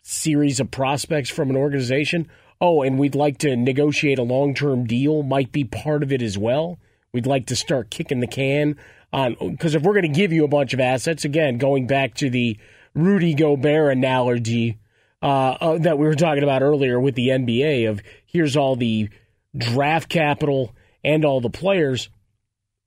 [0.02, 2.28] series of prospects from an organization.
[2.60, 6.22] Oh, and we'd like to negotiate a long term deal, might be part of it
[6.22, 6.78] as well.
[7.16, 8.76] We'd like to start kicking the can
[9.12, 12.14] on because if we're going to give you a bunch of assets, again, going back
[12.16, 12.56] to the
[12.94, 14.78] Rudy Gobert analogy
[15.22, 19.08] uh, uh, that we were talking about earlier with the NBA of here's all the
[19.56, 22.08] draft capital and all the players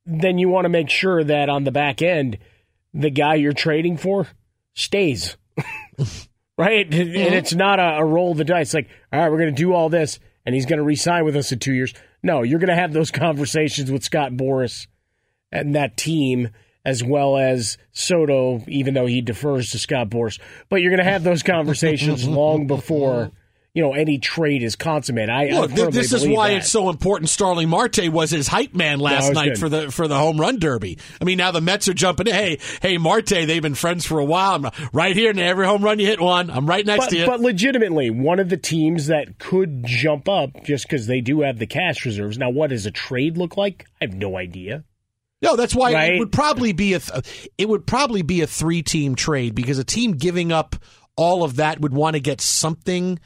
[0.09, 2.39] then you want to make sure that on the back end,
[2.93, 4.27] the guy you're trading for
[4.73, 5.37] stays.
[6.57, 6.89] right?
[6.89, 7.15] Mm-hmm.
[7.15, 8.73] And it's not a, a, roll of the dice.
[8.73, 11.35] Like, all right, we're going to do all this, and he's going to resign with
[11.35, 11.93] us in two years.
[12.21, 14.87] No, you're going to have those conversations with Scott Boras
[15.51, 16.49] and that team,
[16.85, 20.39] as well as Soto, even though he defers to Scott Boras.
[20.69, 23.31] But you're going to have those conversations long before
[23.79, 25.29] you know any trade is consummate.
[25.29, 25.71] I look.
[25.71, 26.57] I this is why that.
[26.57, 27.29] it's so important.
[27.29, 29.57] Starling Marte was his hype man last no, night good.
[29.57, 30.97] for the for the home run derby.
[31.21, 32.27] I mean, now the Mets are jumping.
[32.27, 32.33] In.
[32.33, 34.65] Hey, hey, Marte, they've been friends for a while.
[34.65, 37.17] I'm right here, and every home run you hit one, I'm right next but, to
[37.19, 37.25] you.
[37.25, 41.57] But legitimately, one of the teams that could jump up just because they do have
[41.57, 42.37] the cash reserves.
[42.37, 43.85] Now, what does a trade look like?
[44.01, 44.83] I have no idea.
[45.41, 46.15] No, that's why right?
[46.15, 49.77] it would probably be a th- it would probably be a three team trade because
[49.77, 50.75] a team giving up
[51.15, 53.19] all of that would want to get something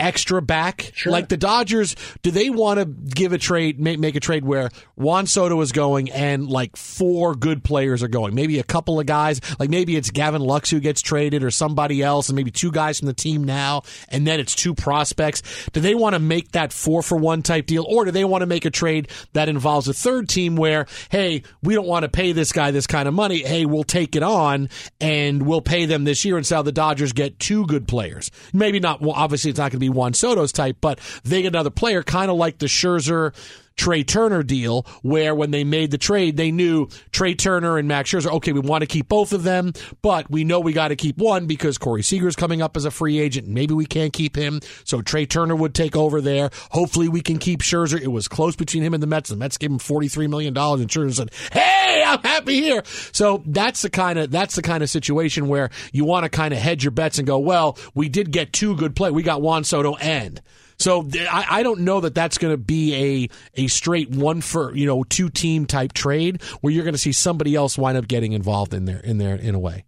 [0.00, 0.90] extra back?
[0.94, 1.12] Sure.
[1.12, 4.70] Like the Dodgers, do they want to give a trade, make, make a trade where
[4.96, 8.34] Juan Soto is going and like four good players are going?
[8.34, 12.02] Maybe a couple of guys, like maybe it's Gavin Lux who gets traded or somebody
[12.02, 15.42] else, and maybe two guys from the team now, and then it's two prospects.
[15.72, 18.42] Do they want to make that four for one type deal, or do they want
[18.42, 22.08] to make a trade that involves a third team where, hey, we don't want to
[22.08, 23.42] pay this guy this kind of money.
[23.42, 24.68] Hey, we'll take it on
[25.00, 28.30] and we'll pay them this year, and so the Dodgers get two good players.
[28.52, 29.00] Maybe not.
[29.00, 32.02] Well, obviously, it's not going to be Juan Soto's type, but they get another player,
[32.02, 33.34] kind of like the Scherzer
[33.76, 38.10] Trea Turner deal, where when they made the trade, they knew Trea Turner and Max
[38.10, 40.96] Scherzer, okay, we want to keep both of them, but we know we got to
[40.96, 43.48] keep one because Corey Seager's coming up as a free agent.
[43.48, 44.60] Maybe we can't keep him.
[44.84, 46.50] So Trea Turner would take over there.
[46.70, 48.00] Hopefully we can keep Scherzer.
[48.00, 49.30] It was close between him and the Mets.
[49.30, 52.82] The Mets gave him $43 million and Scherzer said, hey, I'm happy here.
[53.12, 56.54] So that's the kind of, that's the kind of situation where you want to kind
[56.54, 59.10] of hedge your bets and go, well, we did get two good play.
[59.10, 60.40] We got Juan Soto and
[60.78, 64.74] so I, I don't know that that's going to be a a straight one for
[64.74, 68.08] you know two team type trade where you're going to see somebody else wind up
[68.08, 69.84] getting involved in there in there in a way.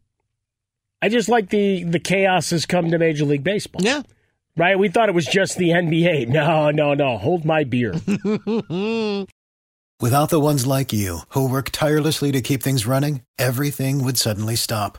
[1.02, 3.82] I just like the the chaos has come to Major League Baseball.
[3.82, 4.02] Yeah.
[4.56, 4.78] Right?
[4.78, 6.28] We thought it was just the NBA.
[6.36, 7.18] No, no, no.
[7.18, 7.92] Hold my beer.
[10.00, 14.56] Without the ones like you who work tirelessly to keep things running, everything would suddenly
[14.56, 14.98] stop.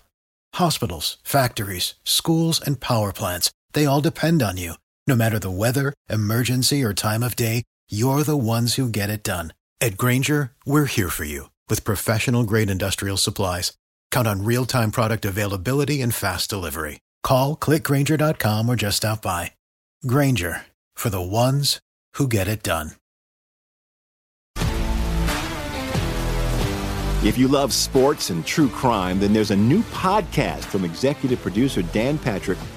[0.56, 4.74] Hospitals, factories, schools, and power plants, they all depend on you.
[5.08, 9.24] No matter the weather, emergency, or time of day, you're the ones who get it
[9.24, 9.54] done.
[9.80, 13.72] At Grainger, we're here for you with professional grade industrial supplies.
[14.12, 17.00] Count on real time product availability and fast delivery.
[17.24, 19.52] Call clickgrainger.com or just stop by.
[20.06, 21.80] Grainger for the ones
[22.16, 22.92] who get it done.
[27.24, 31.82] If you love sports and true crime, then there's a new podcast from executive producer
[31.82, 32.60] Dan Patrick